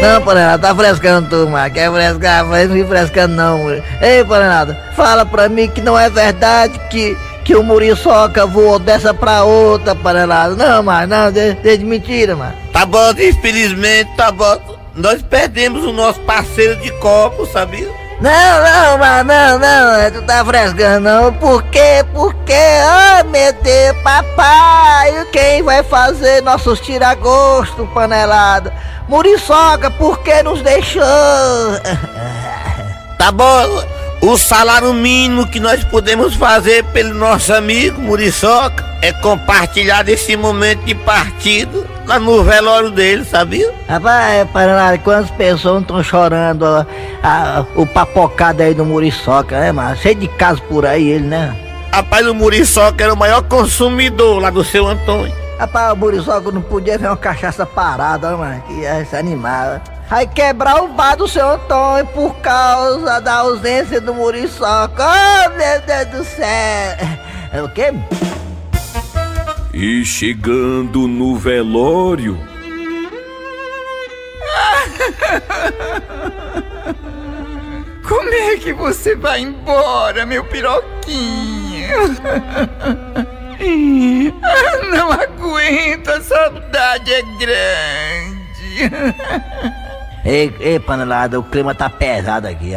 Não, 0.01 0.23
Panelada, 0.23 0.67
tá 0.67 0.75
frescando 0.75 1.29
tu, 1.29 1.49
mano. 1.49 1.71
Quer 1.71 1.93
frescar, 1.93 2.47
mas 2.47 2.69
não 2.69 2.75
me 2.75 2.85
frescando 2.85 3.35
não. 3.35 3.71
Ei, 4.01 4.25
Panelada, 4.27 4.77
fala 4.97 5.27
pra 5.27 5.47
mim 5.47 5.69
que 5.69 5.83
não 5.83 5.99
é 5.99 6.09
verdade 6.09 6.81
que, 6.91 7.17
que 7.45 7.55
o 7.57 7.63
Muriçoca 7.63 8.47
voou 8.47 8.79
dessa 8.79 9.13
pra 9.13 9.45
outra, 9.45 9.95
Panelada. 9.95 10.55
Não, 10.55 10.83
mas 10.83 11.09
não, 11.09 11.31
de, 11.31 11.55
de 11.55 11.85
mentira, 11.85 12.37
mano. 12.37 12.55
Tá 12.73 12.87
bom, 12.87 13.11
infelizmente, 13.11 14.11
tá 14.17 14.31
bom. 14.31 14.59
Nós 14.95 15.23
perdemos 15.23 15.85
o 15.85 15.93
nosso 15.93 16.21
parceiro 16.21 16.77
de 16.77 16.91
copo, 16.99 17.47
sabia? 17.47 17.89
Não, 18.21 18.31
não, 18.31 18.99
mas 18.99 19.27
não, 19.27 19.59
não, 19.59 20.11
tu 20.13 20.23
tá 20.23 20.45
frescando 20.45 21.01
não. 21.01 21.33
Por 21.33 21.63
quê? 21.65 22.05
Por 22.13 22.33
quê? 22.45 22.55
Oh, 23.21 23.25
meu 23.31 23.53
Deus, 23.55 23.97
papai, 24.05 25.27
quem 25.33 25.63
vai 25.63 25.83
fazer 25.83 26.41
nossos 26.43 26.79
tiragosto, 26.81 27.85
panelada? 27.93 28.73
Muriçoca, 29.09 29.91
por 29.91 30.21
que 30.23 30.43
nos 30.43 30.63
deixou? 30.63 31.03
Tá 33.19 33.31
bom, 33.31 33.85
o 34.23 34.37
salário 34.39 34.95
mínimo 34.95 35.47
que 35.49 35.59
nós 35.59 35.83
podemos 35.85 36.35
fazer 36.35 36.85
pelo 36.87 37.13
nosso 37.15 37.53
amigo 37.53 38.01
Muriçoca 38.01 38.85
é 39.03 39.13
compartilhar 39.13 40.05
desse 40.05 40.37
momento 40.37 40.85
de 40.85 40.95
partido 40.95 41.85
lá 42.07 42.19
no 42.21 42.43
velório 42.45 42.91
dele, 42.91 43.25
sabia? 43.25 43.73
Rapaz, 43.89 44.49
panelada, 44.53 44.97
quantas 44.99 45.31
pessoas 45.33 45.83
estão 45.83 46.03
chorando 46.05 46.63
ó, 46.63 46.85
a- 47.23 47.65
o 47.75 47.85
papocado 47.85 48.63
aí 48.63 48.73
do 48.75 48.85
Muriçoca, 48.85 49.59
né, 49.59 49.73
mano? 49.73 49.97
Cheio 49.97 50.15
de 50.15 50.29
casos 50.29 50.61
por 50.69 50.87
aí, 50.87 51.09
ele, 51.09 51.27
né? 51.27 51.55
Rapaz, 51.93 52.27
o 52.27 52.35
Muriçoca 52.35 53.03
era 53.03 53.13
o 53.13 53.17
maior 53.17 53.43
consumidor 53.43 54.41
lá 54.41 54.51
do 54.51 54.63
seu 54.65 54.87
Antônio. 54.87 55.35
Rapaz, 55.59 55.93
o 55.93 55.97
Muriçoca 55.97 56.51
não 56.53 56.63
podia 56.63 56.97
ver 56.97 57.09
uma 57.09 57.17
cachaça 57.17 57.67
parada, 57.67 58.37
mano, 58.37 58.63
que 58.69 58.73
ia 58.75 59.05
se 59.05 59.17
animar. 59.17 59.83
Vai 60.13 60.27
quebrar 60.27 60.85
o 60.85 60.89
bar 60.89 61.17
do 61.17 61.27
seu 61.27 61.53
Antônio 61.53 62.07
por 62.09 62.35
causa 62.43 63.19
da 63.19 63.37
ausência 63.37 63.99
do 63.99 64.13
Muriçoca. 64.13 65.03
Oh, 65.03 65.49
meu 65.57 65.81
Deus 65.81 66.07
do 66.09 66.23
céu. 66.23 66.99
É 67.51 67.63
o 67.63 67.69
quê? 67.71 67.95
E 69.73 70.05
chegando 70.05 71.09
no 71.09 71.35
velório, 71.37 72.37
Como 78.07 78.35
é 78.35 78.59
que 78.59 78.75
você 78.75 79.17
vai 79.17 79.41
embora, 79.41 80.27
meu 80.27 80.45
piroquinho? 80.45 81.89
Não 84.95 85.11
aguento, 85.11 86.09
a 86.09 86.21
saudade 86.21 87.15
é 87.15 87.23
grande. 87.39 88.93
Ei, 90.25 90.55
ei, 90.61 90.79
panelada, 90.79 91.39
o 91.39 91.43
clima 91.43 91.75
tá 91.75 91.91
pesado 91.91 92.47
aqui. 92.47 92.73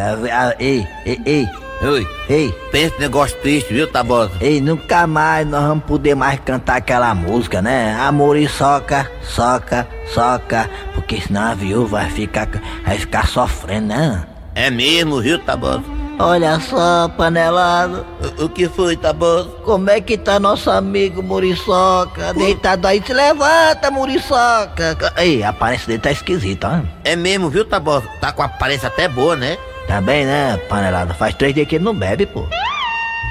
Ei, 0.60 0.88
ei, 1.06 1.22
ei. 1.26 1.48
Oi. 1.82 2.08
Ei. 2.30 2.52
Pensa 2.72 2.96
negócio 3.00 3.38
triste, 3.42 3.74
viu, 3.74 3.86
Tabosa? 3.88 4.32
Ei, 4.42 4.60
nunca 4.60 5.06
mais 5.06 5.46
nós 5.48 5.62
vamos 5.68 5.84
poder 5.84 6.16
mais 6.16 6.40
cantar 6.40 6.78
aquela 6.78 7.14
música, 7.14 7.62
né? 7.62 7.96
Amor 8.00 8.38
e 8.38 8.48
soca, 8.48 9.10
soca, 9.22 9.88
soca. 10.14 10.70
Porque 10.94 11.22
senão 11.22 11.52
a 11.52 11.54
viúva 11.54 12.00
vai 12.00 12.10
ficar, 12.10 12.48
vai 12.84 12.98
ficar 12.98 13.28
sofrendo, 13.28 13.88
né? 13.88 14.24
É 14.56 14.72
mesmo, 14.72 15.22
viu, 15.22 15.38
Tabosa? 15.38 15.95
Olha 16.18 16.60
só, 16.60 17.10
panelado. 17.10 18.06
O, 18.40 18.46
o 18.46 18.50
que 18.50 18.70
foi, 18.70 18.96
Tabosa? 18.96 19.50
Como 19.64 19.90
é 19.90 20.00
que 20.00 20.18
tá 20.18 20.40
nosso 20.40 20.72
amigo 20.72 21.22
Muriçoca? 21.22 22.34
Deitado 22.34 22.88
aí, 22.88 23.04
se 23.06 23.14
levanta, 23.14 23.92
Muriçoca. 23.92 25.14
Ei, 25.18 25.44
a 25.44 25.50
aparência 25.50 25.88
dele 25.88 26.00
tá 26.00 26.12
esquisita, 26.12 26.70
ó. 26.70 26.80
É 27.04 27.16
mesmo, 27.16 27.50
viu, 27.50 27.66
Tabosa? 27.66 28.08
Tá 28.22 28.32
com 28.32 28.42
a 28.42 28.46
aparência 28.46 28.88
até 28.88 29.08
boa, 29.08 29.36
né? 29.36 29.58
Tá 29.88 30.02
bem, 30.02 30.26
né, 30.26 30.58
panelada? 30.70 31.14
Faz 31.14 31.36
três 31.36 31.54
dias 31.54 31.68
que 31.68 31.76
ele 31.76 31.84
não 31.84 31.94
bebe, 31.94 32.26
pô. 32.26 32.48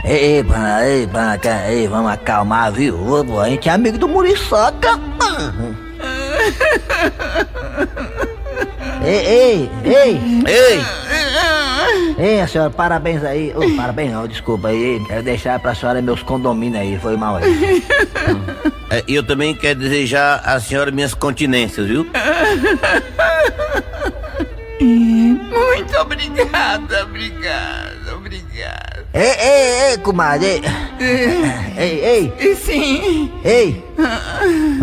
Ei, 0.04 0.36
ei, 0.36 0.44
panelada, 0.44 0.86
ei, 0.86 1.06
panelada, 1.06 1.70
ei, 1.70 1.88
vamos 1.88 2.12
acalmar 2.12 2.70
viúva, 2.70 3.24
pô. 3.24 3.40
A 3.40 3.48
gente 3.48 3.68
é 3.68 3.72
amigo 3.72 3.96
do 3.96 4.06
Muriçoca. 4.06 5.00
ei, 9.04 9.26
ei, 9.26 9.70
ei. 9.84 10.20
Ei! 10.46 10.80
Ei, 12.16 12.40
a 12.40 12.46
senhora, 12.46 12.70
parabéns 12.70 13.24
aí. 13.24 13.52
Ô, 13.56 13.76
parabéns 13.76 14.12
não, 14.12 14.26
desculpa 14.26 14.68
aí. 14.68 15.00
Quero 15.06 15.22
deixar 15.22 15.58
pra 15.58 15.74
senhora 15.74 16.00
meus 16.00 16.22
condomínios 16.22 16.80
aí, 16.80 16.98
foi 16.98 17.16
mal 17.16 17.36
aí. 17.36 17.82
É, 18.90 19.02
E 19.08 19.14
eu 19.14 19.22
também 19.22 19.54
quero 19.54 19.80
desejar 19.80 20.40
à 20.44 20.60
senhora 20.60 20.90
minhas 20.90 21.12
continências, 21.14 21.86
viu? 21.88 22.06
Muito 25.54 25.96
obrigada, 25.98 27.02
obrigada, 27.04 28.16
obrigada. 28.16 29.06
Ei, 29.14 29.30
ei, 29.30 29.90
ei, 29.92 29.98
comadre. 29.98 30.60
Ei, 30.98 31.74
ei, 31.78 32.04
ei. 32.40 32.56
Sim. 32.56 33.32
Ei. 33.44 33.84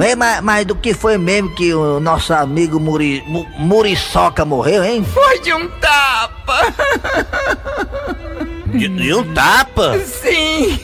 Ei, 0.01 0.15
mas, 0.15 0.41
mas 0.41 0.65
do 0.65 0.73
que 0.75 0.93
foi 0.93 1.17
mesmo 1.17 1.53
que 1.55 1.73
o 1.73 1.99
nosso 1.99 2.33
amigo 2.33 2.79
Muri, 2.79 3.21
Mu- 3.27 3.45
Muriçoca 3.57 4.45
morreu, 4.45 4.83
hein? 4.83 5.03
Foi 5.03 5.39
de 5.41 5.53
um 5.53 5.67
tapa. 5.79 6.73
De, 8.67 8.87
de 8.87 9.13
um 9.13 9.33
tapa? 9.33 9.99
Sim. 9.99 10.79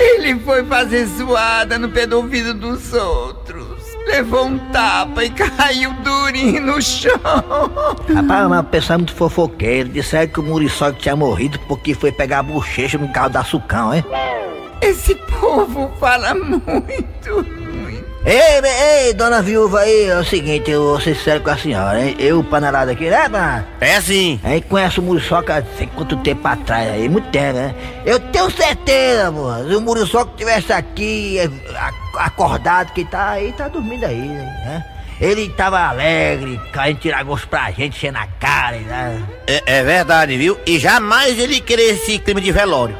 Ele 0.00 0.38
foi 0.40 0.64
fazer 0.64 1.06
zoada 1.06 1.78
no 1.78 1.88
pé 1.88 2.06
do 2.06 2.16
ouvido 2.18 2.54
dos 2.54 2.92
outros. 2.92 3.57
Levou 4.08 4.46
um 4.46 4.58
tapa 4.70 5.22
e 5.22 5.30
caiu 5.30 5.92
durinho 6.02 6.62
no 6.62 6.80
chão. 6.80 7.12
Rapaz, 8.14 8.48
mas 8.48 8.60
o 8.60 8.64
pessoal 8.64 8.94
é 8.94 8.98
muito 8.98 9.14
fofoqueiro. 9.14 9.90
Disseram 9.90 10.32
que 10.32 10.40
o 10.40 10.42
Muriçoca 10.42 10.94
tinha 10.98 11.14
morrido 11.14 11.58
porque 11.68 11.94
foi 11.94 12.10
pegar 12.10 12.38
a 12.38 12.42
bochecha 12.42 12.96
no 12.96 13.12
carro 13.12 13.28
da 13.28 13.44
Sucão, 13.44 13.94
hein? 13.94 14.02
Esse 14.80 15.14
povo 15.14 15.90
fala 16.00 16.34
muito. 16.34 17.57
Ei, 18.30 19.06
ei, 19.06 19.14
dona 19.14 19.40
viúva 19.40 19.80
aí, 19.80 20.04
é 20.04 20.18
o 20.18 20.22
seguinte, 20.24 20.70
eu 20.70 20.82
vou 20.82 21.00
ser 21.00 21.16
sério 21.16 21.40
com 21.40 21.48
a 21.48 21.56
senhora, 21.56 21.98
hein? 21.98 22.14
Eu, 22.18 22.44
panelada 22.44 22.92
aqui, 22.92 23.08
né, 23.08 23.26
panelada? 23.26 23.64
É 23.80 23.98
sim. 24.02 24.38
A 24.44 24.50
gente 24.50 24.66
conhece 24.66 25.00
o 25.00 25.02
Muriçoca 25.02 25.66
sei 25.78 25.86
quanto 25.96 26.14
tempo 26.18 26.46
atrás 26.46 26.90
aí, 26.90 27.08
muito 27.08 27.30
tempo, 27.30 27.54
né? 27.54 27.74
Eu 28.04 28.20
tenho 28.20 28.50
certeza, 28.50 29.28
amor, 29.28 29.64
se 29.66 29.74
o 29.74 29.80
Muriçoca 29.80 30.30
tivesse 30.36 30.70
aqui, 30.74 31.38
a- 31.74 32.24
acordado, 32.26 32.92
que 32.92 33.02
tá 33.06 33.30
aí, 33.30 33.50
tá 33.52 33.66
dormindo 33.66 34.04
aí, 34.04 34.18
né? 34.18 34.84
Ele 35.18 35.48
tava 35.48 35.80
alegre, 35.80 36.60
caindo 36.70 37.00
tirar 37.00 37.24
gosto 37.24 37.48
pra 37.48 37.70
gente, 37.70 37.96
enchendo 37.96 38.18
a 38.18 38.26
cara, 38.38 38.76
né? 38.76 39.22
É, 39.46 39.78
é 39.78 39.82
verdade, 39.82 40.36
viu? 40.36 40.56
E 40.66 40.78
jamais 40.78 41.38
ele 41.38 41.60
querer 41.60 41.94
esse 41.94 42.18
clima 42.18 42.42
de 42.42 42.52
velório. 42.52 42.94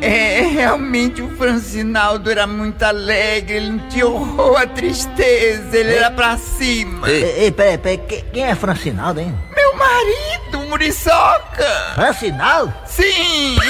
É, 0.00 0.42
realmente 0.42 1.20
o 1.20 1.36
Francinaldo 1.36 2.30
era 2.30 2.46
muito 2.46 2.82
alegre, 2.84 3.56
ele 3.56 3.70
não 3.70 3.88
tinha 3.88 4.06
horror 4.06 4.56
à 4.60 4.66
tristeza, 4.66 5.76
ele 5.76 5.92
era 5.94 6.08
pra 6.10 6.36
cima. 6.38 7.10
Ei, 7.10 7.24
ei, 7.44 7.50
peraí, 7.50 7.76
peraí, 7.78 7.98
que- 7.98 8.22
quem 8.32 8.44
é 8.44 8.54
Francinaldo, 8.54 9.20
hein? 9.20 9.34
Meu 9.54 9.76
marido, 9.76 10.60
Muriçoca! 10.68 11.92
Francinaldo? 11.96 12.72
Sim! 12.86 13.56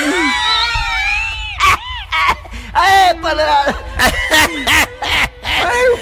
Aê, 2.74 3.14
panelada! 3.14 3.74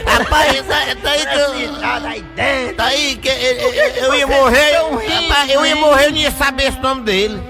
Rapaz, 0.06 0.62
tá, 0.66 0.76
tá 1.02 1.10
aí 1.10 1.26
que 1.26 1.38
eu... 1.38 2.74
Tá 2.74 2.84
aí 2.86 3.16
que 3.16 3.28
eu, 3.28 4.14
ia 4.14 4.26
morrer, 4.26 4.74
eu, 4.76 4.96
rapaz, 4.98 5.50
eu 5.50 5.64
ia 5.64 5.76
morrer, 5.76 6.06
eu 6.06 6.10
não 6.10 6.18
ia 6.18 6.30
saber 6.30 6.64
esse 6.64 6.78
nome 6.80 7.02
dele. 7.02 7.40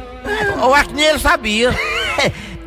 Eu 0.60 0.74
acho 0.74 0.88
que 0.90 0.94
nem 0.94 1.04
ele 1.06 1.18
sabia. 1.18 1.70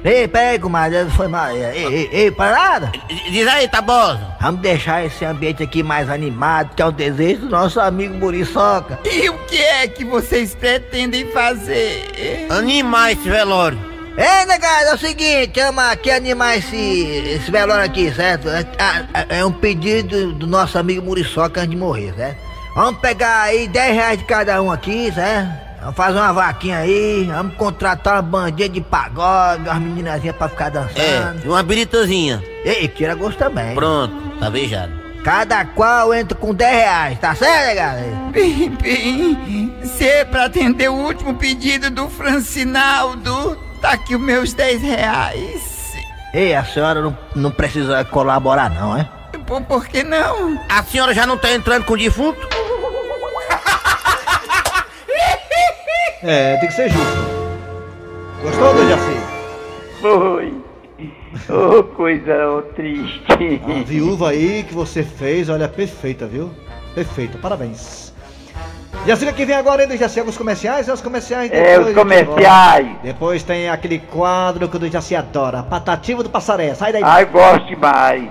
Ei, 0.04 0.28
peraí, 0.30 0.58
comadre, 0.60 1.10
foi 1.12 1.28
mal. 1.28 1.52
Ei, 1.52 1.62
ei, 1.86 2.10
ei, 2.12 2.32
parada! 2.32 2.92
Diz 3.30 3.46
aí, 3.48 3.68
Tabosa. 3.68 4.22
Vamos 4.40 4.62
deixar 4.62 5.06
esse 5.06 5.26
ambiente 5.26 5.62
aqui 5.62 5.84
mais 5.84 6.10
animado, 6.10 6.74
que 6.74 6.82
é 6.82 6.86
o 6.86 6.92
desejo 6.92 7.42
do 7.42 7.50
nosso 7.50 7.80
amigo 7.82 8.14
Muriçoca. 8.16 8.98
E 9.04 9.30
o 9.30 9.38
que 9.40 9.58
é 9.58 9.88
que 9.90 10.06
vocês 10.06 10.56
pretendem 10.56 11.26
fazer? 11.32 12.48
Animar 12.50 13.12
esse 13.12 13.28
velório. 13.30 13.78
Ei, 14.18 14.46
negado, 14.46 14.88
é 14.90 14.94
o 14.96 14.98
seguinte, 14.98 15.60
chama 15.60 15.92
aqui 15.92 16.12
animar 16.12 16.58
esse, 16.58 16.76
esse 17.36 17.52
velório 17.52 17.84
aqui, 17.86 18.12
certo? 18.14 18.50
É, 18.50 18.66
é- 19.14 19.40
é 19.40 19.46
um 19.46 19.52
pedido 19.52 20.34
do 20.34 20.48
nosso 20.48 20.78
amigo 20.78 21.06
Muriçoca 21.06 21.62
antes 21.62 21.72
de 21.72 21.78
morrer, 21.78 22.14
certo? 22.16 22.38
Vamos 22.76 23.00
pegar 23.02 23.42
aí 23.44 23.68
10 23.68 23.94
reais 23.96 24.18
de 24.18 24.24
cada 24.26 24.62
um 24.62 24.72
aqui, 24.72 25.12
certo? 25.14 25.69
Vamos 25.82 25.96
fazer 25.96 26.18
uma 26.18 26.34
vaquinha 26.34 26.80
aí, 26.80 27.24
vamos 27.24 27.56
contratar 27.56 28.15
uma 28.15 28.22
bandinha 28.22 28.68
de 28.68 28.82
pagode, 28.82 29.63
umas 29.63 29.80
meninazinhas 29.80 30.36
pra 30.36 30.50
ficar 30.50 30.70
dançando. 30.70 31.46
É, 31.46 31.48
uma 31.48 31.63
biritazinha. 31.63 32.44
Ei, 32.65 32.88
tira 32.88 33.15
gosto 33.15 33.38
também. 33.38 33.76
Pronto, 33.76 34.13
tá 34.39 34.50
beijado. 34.50 34.92
Cada 35.24 35.65
qual 35.65 36.13
entra 36.13 36.38
com 36.38 36.54
10 36.54 36.72
reais, 36.72 37.20
tá 37.20 37.36
certo, 37.36 37.68
negado? 37.68 38.02
Bem, 38.32 38.70
bem, 38.70 39.74
se 39.84 40.06
é 40.06 40.26
pra 40.26 40.46
atender 40.46 40.89
o 40.89 40.96
último 40.96 41.36
pedido 41.36 41.89
do 41.89 42.10
Francinaldo, 42.10 43.58
tá 43.82 43.92
aqui 43.92 44.15
os 44.15 44.22
meus 44.22 44.54
10 44.54 44.82
reais. 44.82 45.94
Ei, 46.34 46.54
a 46.54 46.63
senhora 46.63 47.02
não, 47.02 47.18
não 47.36 47.52
precisa 47.52 48.04
colaborar 48.06 48.70
não, 48.70 48.96
é? 48.96 49.10
Por, 49.46 49.62
por 49.63 49.88
que 49.88 50.04
não? 50.04 50.60
A 50.70 50.84
senhora 50.84 51.13
já 51.13 51.26
não 51.26 51.38
tá 51.38 51.52
entrando 51.52 51.86
com 51.86 51.94
o 51.94 51.98
defunto? 51.98 52.39
É, 56.22 56.58
tem 56.58 56.68
que 56.68 56.74
ser 56.74 56.90
justo. 56.90 57.40
Gostou, 58.42 58.74
Dejaci? 58.74 59.18
Foi. 60.02 60.54
Ô, 61.50 61.84
coisa 61.84 62.50
ô, 62.50 62.62
triste. 62.62 63.24
A 63.64 63.84
viúva 63.84 64.30
aí 64.32 64.64
que 64.64 64.74
você 64.74 65.04
fez, 65.04 65.48
olha, 65.50 65.68
perfeita, 65.68 66.26
viu? 66.26 66.52
Perfeita, 66.94 67.38
parabéns. 67.38 68.14
Jaci, 69.06 69.32
que 69.32 69.46
vem 69.46 69.56
agora, 69.56 69.84
hein, 69.84 69.88
Dejaci? 69.88 70.20
Os 70.22 70.38
comerciais? 70.38 70.90
É 70.90 70.94
os 70.94 71.02
comerciais 71.02 71.50
É, 71.52 71.80
os 71.80 71.86
depois, 71.86 71.96
comerciais. 71.96 72.88
Depois 73.02 73.44
tem 73.44 73.70
aquele 73.70 74.00
quadro 74.00 74.68
que 74.68 74.76
o 74.76 74.80
Dejaci 74.80 75.16
adora, 75.16 75.64
Patativa 75.64 76.22
do 76.22 76.30
Passaré. 76.30 76.74
Sai 76.74 76.92
daí. 76.92 77.04
Ai, 77.04 77.26
gosto 77.26 77.66
demais. 77.68 78.30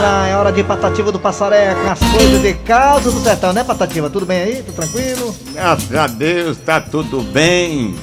Vamos 0.00 0.14
lá, 0.14 0.28
é 0.28 0.34
hora 0.36 0.50
de 0.50 0.64
Patativa 0.64 1.12
do 1.12 1.20
Passaré 1.20 1.74
com 1.74 1.90
as 1.90 1.98
coisas 1.98 2.40
de 2.40 2.54
casa 2.54 3.10
do 3.10 3.20
sertão, 3.20 3.52
né, 3.52 3.62
Patativa? 3.62 4.08
Tudo 4.08 4.24
bem 4.24 4.40
aí? 4.40 4.62
Tudo 4.62 4.76
tranquilo? 4.76 5.36
Graças 5.52 5.94
a 5.94 6.06
Deus, 6.06 6.56
tá 6.56 6.80
tudo 6.80 7.20
bem. 7.22 7.94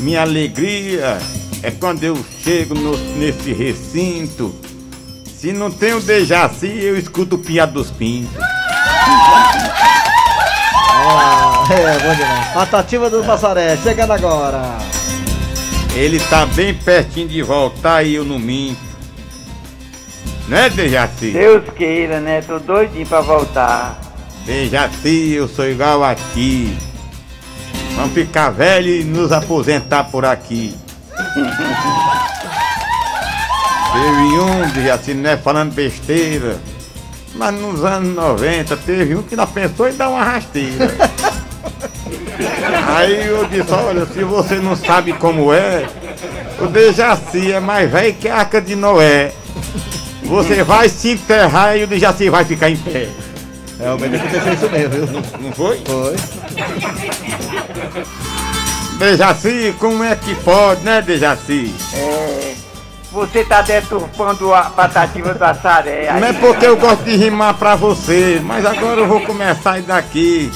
Minha 0.00 0.22
alegria 0.22 1.16
é 1.62 1.70
quando 1.70 2.02
eu 2.02 2.18
chego 2.42 2.74
no- 2.74 2.96
nesse 3.16 3.52
recinto. 3.52 4.52
Se 5.38 5.52
não 5.52 5.70
tem 5.70 5.94
o 5.94 6.00
Dejaci, 6.00 6.66
eu 6.66 6.98
escuto 6.98 7.36
o 7.36 7.38
Pia 7.38 7.66
dos 7.68 7.92
Pintos. 7.92 8.42
Ah, 11.06 11.64
é, 11.70 11.98
bom 12.00 12.14
demais. 12.16 12.48
Patativa 12.52 13.08
do 13.08 13.22
Passaré, 13.22 13.76
chegando 13.76 14.12
agora. 14.12 14.60
Ele 15.94 16.18
tá 16.18 16.44
bem 16.46 16.74
pertinho 16.74 17.28
de 17.28 17.42
voltar 17.42 18.02
e 18.02 18.16
eu 18.16 18.24
não 18.24 18.40
minto. 18.40 18.93
Né, 20.48 20.68
Dejaci? 20.68 21.30
Deus 21.30 21.64
queira, 21.74 22.20
né? 22.20 22.42
Tô 22.42 22.58
doidinho 22.58 23.06
pra 23.06 23.22
voltar. 23.22 23.98
Dejaci, 24.44 25.32
eu 25.32 25.48
sou 25.48 25.66
igual 25.66 26.04
a 26.04 26.14
ti. 26.14 26.76
Vamos 27.96 28.12
ficar 28.12 28.50
velho 28.50 28.88
e 28.88 29.04
nos 29.04 29.32
aposentar 29.32 30.04
por 30.04 30.24
aqui. 30.24 30.76
Teve 33.94 34.38
um, 34.38 34.68
Dejaci, 34.70 35.14
não 35.14 35.30
é 35.30 35.36
falando 35.36 35.72
besteira. 35.72 36.58
Mas 37.34 37.54
nos 37.54 37.84
anos 37.84 38.14
90 38.14 38.76
teve 38.78 39.16
um 39.16 39.22
que 39.22 39.34
não 39.34 39.46
pensou 39.46 39.88
em 39.88 39.96
dar 39.96 40.08
uma 40.10 40.22
rasteira. 40.22 40.94
Aí 42.94 43.26
eu 43.26 43.46
disse, 43.46 43.72
olha, 43.72 44.06
se 44.06 44.22
você 44.22 44.56
não 44.56 44.76
sabe 44.76 45.12
como 45.14 45.52
é, 45.52 45.86
o 46.60 46.66
Dejaci 46.66 47.52
é 47.52 47.60
mais 47.60 47.90
velho 47.90 48.14
que 48.14 48.28
a 48.28 48.36
arca 48.36 48.60
de 48.60 48.76
Noé. 48.76 49.32
Você 50.34 50.64
vai 50.64 50.88
se 50.88 51.10
enterrar 51.10 51.76
e 51.76 51.84
o 51.84 51.86
Dejaci 51.86 52.28
vai 52.28 52.44
ficar 52.44 52.68
em 52.68 52.76
pé. 52.76 53.08
Realmente 53.78 54.16
aconteceu 54.16 54.52
isso 54.52 54.68
mesmo, 54.68 55.06
viu? 55.06 55.22
Não 55.40 55.52
foi? 55.52 55.80
Foi. 55.84 56.16
Dejaci, 58.98 59.74
como 59.78 60.02
é 60.02 60.16
que 60.16 60.34
pode, 60.34 60.82
né, 60.82 61.00
Dejaci? 61.00 61.72
É. 61.94 62.54
Você 63.12 63.44
tá 63.44 63.62
deturpando 63.62 64.52
a 64.52 64.62
patativa 64.62 65.34
do 65.34 65.44
açaré. 65.44 66.12
Não 66.18 66.26
é 66.26 66.32
porque 66.32 66.66
eu 66.66 66.76
gosto 66.76 67.04
de 67.04 67.14
rimar 67.14 67.54
pra 67.54 67.76
você, 67.76 68.40
mas 68.42 68.66
agora 68.66 69.02
eu 69.02 69.06
vou 69.06 69.20
começar 69.20 69.80
daqui. 69.82 70.50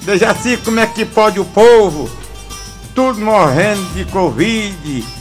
Dejaci, 0.00 0.56
como 0.64 0.80
é 0.80 0.86
que 0.86 1.04
pode 1.04 1.38
o 1.38 1.44
povo? 1.44 2.10
Tudo 2.94 3.20
morrendo 3.20 3.84
de 3.92 4.06
Covid. 4.06 5.19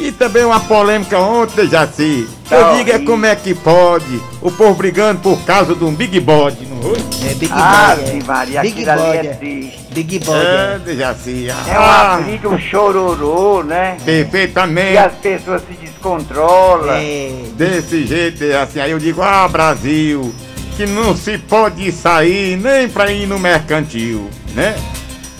E 0.00 0.12
também 0.12 0.44
uma 0.44 0.60
polêmica 0.60 1.18
ontem, 1.18 1.56
Dejaci. 1.64 2.28
Tá 2.48 2.56
Eu 2.56 2.76
digo 2.76 2.90
é 2.92 2.98
como 3.00 3.26
é 3.26 3.34
que 3.34 3.52
pode 3.52 4.22
o 4.40 4.50
povo 4.50 4.74
brigando 4.74 5.20
por 5.20 5.38
causa 5.44 5.74
de 5.74 5.82
um 5.84 5.92
Big 5.92 6.20
Body, 6.20 6.66
não 6.66 6.80
foi? 6.80 6.98
É 7.28 7.34
Big 7.34 7.52
Ah, 7.52 7.96
Body, 7.96 8.08
sim, 8.10 8.18
é. 8.20 8.24
Maria, 8.24 8.60
Big 8.62 8.72
aquilo 8.74 8.90
ali 8.92 9.02
Body, 9.16 9.26
é 9.26 9.30
é. 9.30 9.34
triste. 9.34 9.78
Big 9.90 10.18
Body. 10.20 10.38
É, 10.38 10.74
é. 10.74 10.78
Dejaci. 10.78 11.48
É 11.50 11.78
uma 11.78 12.14
Ah, 12.14 12.16
briga, 12.22 12.48
um 12.48 12.58
chororô, 12.58 13.62
né? 13.64 13.96
perfeitamente. 14.04 14.92
E 14.92 14.98
as 14.98 15.14
pessoas 15.14 15.62
se 15.62 15.74
descontrolam. 15.74 16.94
É. 16.94 17.32
Desse 17.56 18.06
jeito, 18.06 18.44
assim, 18.62 18.78
aí 18.80 18.92
eu 18.92 18.98
digo, 19.00 19.20
ah, 19.20 19.48
Brasil, 19.48 20.32
que 20.76 20.86
não 20.86 21.16
se 21.16 21.38
pode 21.38 21.90
sair 21.90 22.56
nem 22.56 22.88
pra 22.88 23.10
ir 23.10 23.26
no 23.26 23.36
mercantil, 23.38 24.30
né? 24.54 24.76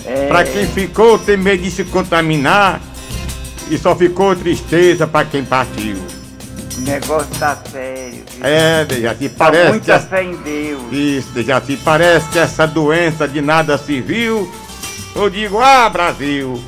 É. 0.05 0.27
Pra 0.27 0.42
quem 0.42 0.66
ficou, 0.66 1.16
tem 1.16 1.37
medo 1.37 1.62
de 1.62 1.71
se 1.71 1.85
contaminar 1.85 2.81
e 3.70 3.78
só 3.78 3.94
ficou 3.94 4.35
tristeza 4.35 5.07
pra 5.07 5.24
quem 5.24 5.44
partiu. 5.44 5.96
O 6.76 6.81
negócio 6.83 7.28
tá 7.38 7.59
sério. 7.70 8.22
viu? 8.31 8.44
É, 8.46 8.85
Dejaci, 8.85 9.28
Tá 9.28 9.35
parece 9.46 9.64
que 9.64 9.70
muita 9.70 9.92
essa... 9.94 10.07
fé 10.07 10.22
em 10.22 10.37
Deus. 10.37 10.83
Isso, 10.92 11.28
Dejaci, 11.33 11.76
parece 11.85 12.28
que 12.28 12.38
essa 12.38 12.66
doença 12.66 13.26
de 13.26 13.40
nada 13.40 13.76
civil, 13.76 14.50
eu 15.14 15.28
digo, 15.28 15.59
ah, 15.59 15.88
Brasil, 15.88 16.62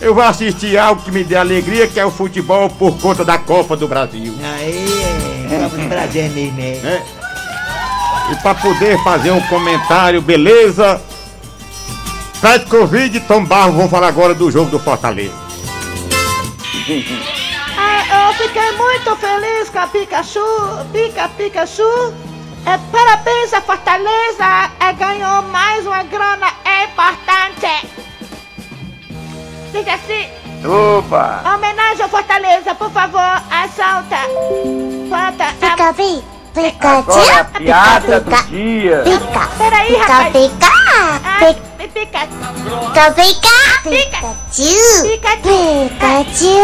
eu 0.00 0.14
vou 0.14 0.22
assistir 0.22 0.76
algo 0.76 1.02
que 1.02 1.10
me 1.10 1.24
dê 1.24 1.36
alegria, 1.36 1.86
que 1.86 1.98
é 1.98 2.04
o 2.04 2.10
futebol 2.10 2.68
por 2.68 2.98
conta 2.98 3.24
da 3.24 3.38
Copa 3.38 3.76
do 3.76 3.88
Brasil. 3.88 4.34
Aí 4.42 5.02
é. 5.02 5.58
Vamos 5.58 5.72
no 5.72 5.88
Brasil 5.88 6.30
mesmo, 6.30 6.60
é. 6.60 6.74
né? 6.82 7.02
E 8.32 8.36
para 8.36 8.54
poder 8.54 9.02
fazer 9.02 9.30
um 9.30 9.40
comentário, 9.42 10.20
beleza? 10.22 11.00
Fred 12.40 12.66
Covid 12.66 13.16
e 13.16 13.20
Tom 13.20 13.44
Barro 13.44 13.72
vão 13.72 13.88
falar 13.88 14.08
agora 14.08 14.34
do 14.34 14.50
jogo 14.50 14.70
do 14.70 14.78
Fortaleza. 14.78 15.41
Ah, 17.78 18.28
eu 18.28 18.34
fiquei 18.34 18.72
muito 18.72 19.16
feliz 19.16 19.70
com 19.70 19.78
a 19.78 19.86
Pikachu, 19.86 20.40
Pica 20.92 21.28
Pikachu. 21.36 22.12
É, 22.66 22.78
parabéns 22.92 23.52
a 23.54 23.60
Fortaleza, 23.60 24.70
é, 24.78 24.92
ganhou 24.92 25.42
mais 25.44 25.84
uma 25.86 26.02
grana, 26.04 26.46
é 26.64 26.84
importante. 26.84 27.88
Diga 29.72 29.94
assim, 29.94 30.28
Opa! 30.64 31.42
homenagem 31.54 32.02
ao 32.02 32.08
Fortaleza, 32.08 32.74
por 32.74 32.90
favor, 32.90 33.42
assalta. 33.50 34.16
Falta. 35.10 35.44
Pica, 35.58 35.94
pi, 35.94 36.24
Agora 36.80 37.32
é 37.32 37.38
a 37.40 37.44
Pikachu. 37.44 37.58
piada 37.64 38.20
do 38.20 38.30
Pica, 38.30 38.42
dia. 38.44 39.02
pica. 39.04 39.48
Peraí, 39.58 39.88
Pica, 39.88 40.00
rapaz. 40.12 40.32
pica. 40.32 40.72
Ah, 41.24 41.38
Pica, 41.38 41.60
pica. 41.92 42.26
pica, 42.26 43.12
pica. 43.12 43.52
Pikachu. 43.82 44.76
Pikachu. 45.02 45.58
Pikachu. 45.88 46.54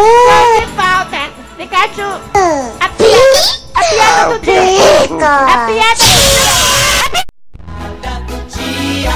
Que 0.57 0.67
falta. 0.77 1.23
Pikachu. 1.57 2.09
A 2.81 2.89
piada, 2.91 3.43
a 3.75 3.81
piada 3.85 4.39
do 4.39 4.45
dia. 4.45 4.55
A 5.47 5.67
piada 5.67 6.05
do 8.27 8.37
dia. 8.47 9.13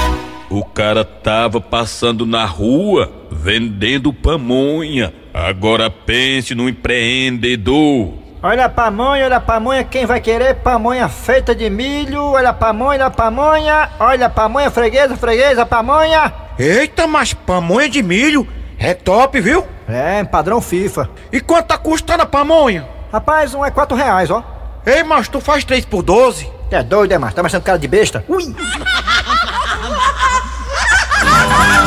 O 0.49 0.63
cara 0.65 1.03
tava 1.05 1.59
passando 1.61 2.25
na 2.25 2.45
rua 2.45 3.11
vendendo 3.31 4.13
pamonha. 4.13 5.13
Agora 5.33 5.89
pense 5.89 6.53
no 6.53 6.69
empreendedor. 6.69 8.22
Olha 8.45 8.65
a 8.65 8.69
pamonha, 8.69 9.23
olha 9.23 9.37
a 9.37 9.39
pamonha, 9.39 9.85
quem 9.85 10.05
vai 10.05 10.19
querer 10.19 10.55
pamonha 10.55 11.07
feita 11.07 11.55
de 11.55 11.69
milho? 11.69 12.21
Olha 12.21 12.49
a 12.49 12.53
pamonha, 12.53 12.89
olha 12.89 13.05
a 13.05 13.09
pamonha, 13.09 13.89
olha 13.97 14.25
a 14.25 14.29
pamonha, 14.29 14.69
freguesa, 14.69 15.15
freguesa, 15.15 15.65
pamonha. 15.65 16.33
Eita, 16.59 17.07
mas 17.07 17.33
pamonha 17.33 17.87
de 17.87 18.03
milho 18.03 18.45
é 18.77 18.93
top, 18.93 19.39
viu? 19.39 19.65
É, 19.87 20.21
padrão 20.25 20.59
FIFA. 20.59 21.09
E 21.31 21.39
quanto 21.39 21.67
tá 21.67 21.77
custando 21.77 22.23
a 22.23 22.25
pamonha? 22.25 22.85
Rapaz, 23.13 23.53
um 23.53 23.63
é 23.63 23.71
quatro 23.71 23.95
reais, 23.95 24.29
ó. 24.29 24.43
Ei, 24.85 25.03
mas 25.03 25.29
tu 25.29 25.39
faz 25.39 25.63
3 25.63 25.85
por 25.85 26.03
12? 26.03 26.51
É 26.69 26.83
doido, 26.83 27.13
é, 27.13 27.17
mas 27.17 27.33
tá 27.33 27.41
achando 27.41 27.63
cara 27.63 27.79
de 27.79 27.87
besta? 27.87 28.25
Ui! 28.27 28.43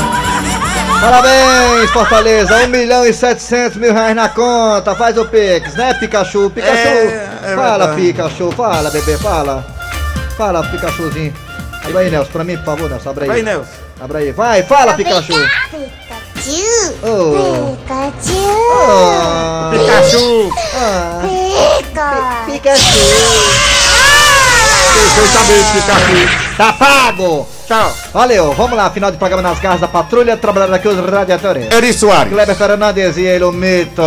Parabéns, 1.07 1.89
Fortaleza! 1.93 2.57
1 2.65 2.67
milhão 2.67 3.07
e 3.07 3.13
700 3.13 3.77
mil 3.77 3.95
reais 3.95 4.17
na 4.17 4.29
conta. 4.29 4.93
Faz 4.97 5.17
o 5.17 5.25
Pix, 5.25 5.75
né, 5.77 5.95
Pikachu? 5.95 6.51
Pikachu! 6.51 6.73
É, 6.73 7.29
é 7.45 7.55
fala, 7.55 7.87
verdade. 7.87 8.03
Pikachu, 8.03 8.51
fala, 8.51 8.91
bebê, 8.91 9.17
fala. 9.17 9.65
Fala, 10.37 10.65
Pikachuzinho. 10.65 11.33
Abre 11.85 11.99
aí, 11.99 12.11
Nelson, 12.11 12.33
pra 12.33 12.43
mim, 12.43 12.57
por 12.57 12.65
favor, 12.65 12.91
Nelson. 12.91 13.11
Abre 13.11 13.23
aí. 13.23 13.29
Vai, 13.29 13.43
Nelson. 13.43 13.71
Abre 14.01 14.19
aí. 14.19 14.33
Vai, 14.33 14.65
fala, 14.65 14.95
Pikachu. 14.95 15.33
Pikachu. 15.33 16.97
Oh. 17.05 17.77
Pikachu. 17.77 18.35
Oh. 18.73 19.71
Pikachu. 19.71 20.53
Ah. 20.75 21.23
Pica. 21.23 22.43
Pikachu. 22.47 22.99
Deixa 24.93 25.21
eu 25.21 25.27
saber, 25.29 25.65
Pikachu. 25.73 26.57
Tá 26.57 26.73
pago. 26.73 27.56
Tchau. 27.67 27.93
Valeu, 28.13 28.53
vamos 28.53 28.77
lá, 28.77 28.89
final 28.91 29.11
de 29.11 29.17
programa 29.17 29.43
nas 29.43 29.59
garras 29.59 29.81
da 29.81 29.89
patrulha, 29.89 30.37
trabalhando 30.37 30.75
aqui 30.75 30.87
os 30.87 30.97
radiadores. 30.99 31.69
Eri 31.73 31.93
Soares. 31.93 32.33
Kleber 32.33 32.55
Fernandes 32.55 33.17
e 33.17 33.23
ele, 33.23 33.43
o 33.43 33.51
Mito. 33.51 34.03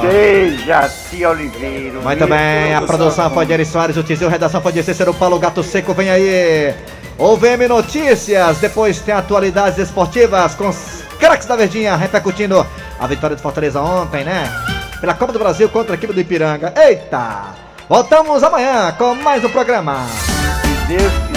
Dejaci 0.00 1.24
Oliveira. 1.26 2.00
Muito 2.00 2.26
bem, 2.26 2.74
a 2.74 2.80
produção 2.80 3.30
foi 3.30 3.44
de 3.44 3.52
Eri 3.52 3.66
Soares, 3.66 3.96
o 3.98 4.02
Tizil, 4.02 4.30
redação 4.30 4.62
foi 4.62 4.72
de 4.72 4.82
Cícero 4.82 5.12
Paulo 5.12 5.38
Gato 5.38 5.62
Seco, 5.62 5.92
vem 5.92 6.08
aí. 6.08 6.74
O 7.18 7.36
VM 7.36 7.68
Notícias, 7.68 8.56
depois 8.58 8.98
tem 9.00 9.14
atualidades 9.14 9.78
esportivas 9.78 10.54
com 10.54 10.68
os 10.68 11.02
craques 11.20 11.46
da 11.46 11.56
Verdinha, 11.56 11.94
repercutindo 11.96 12.66
a 12.98 13.06
vitória 13.06 13.36
do 13.36 13.42
Fortaleza 13.42 13.82
ontem, 13.82 14.24
né? 14.24 14.50
Pela 14.98 15.12
Copa 15.12 15.32
do 15.34 15.38
Brasil 15.38 15.68
contra 15.68 15.92
a 15.92 15.96
equipe 15.96 16.14
do 16.14 16.20
Ipiranga. 16.20 16.72
Eita! 16.74 17.54
Voltamos 17.86 18.42
amanhã 18.42 18.92
com 18.96 19.14
mais 19.14 19.44
um 19.44 19.50
programa. 19.50 20.06
Deus 20.88 21.33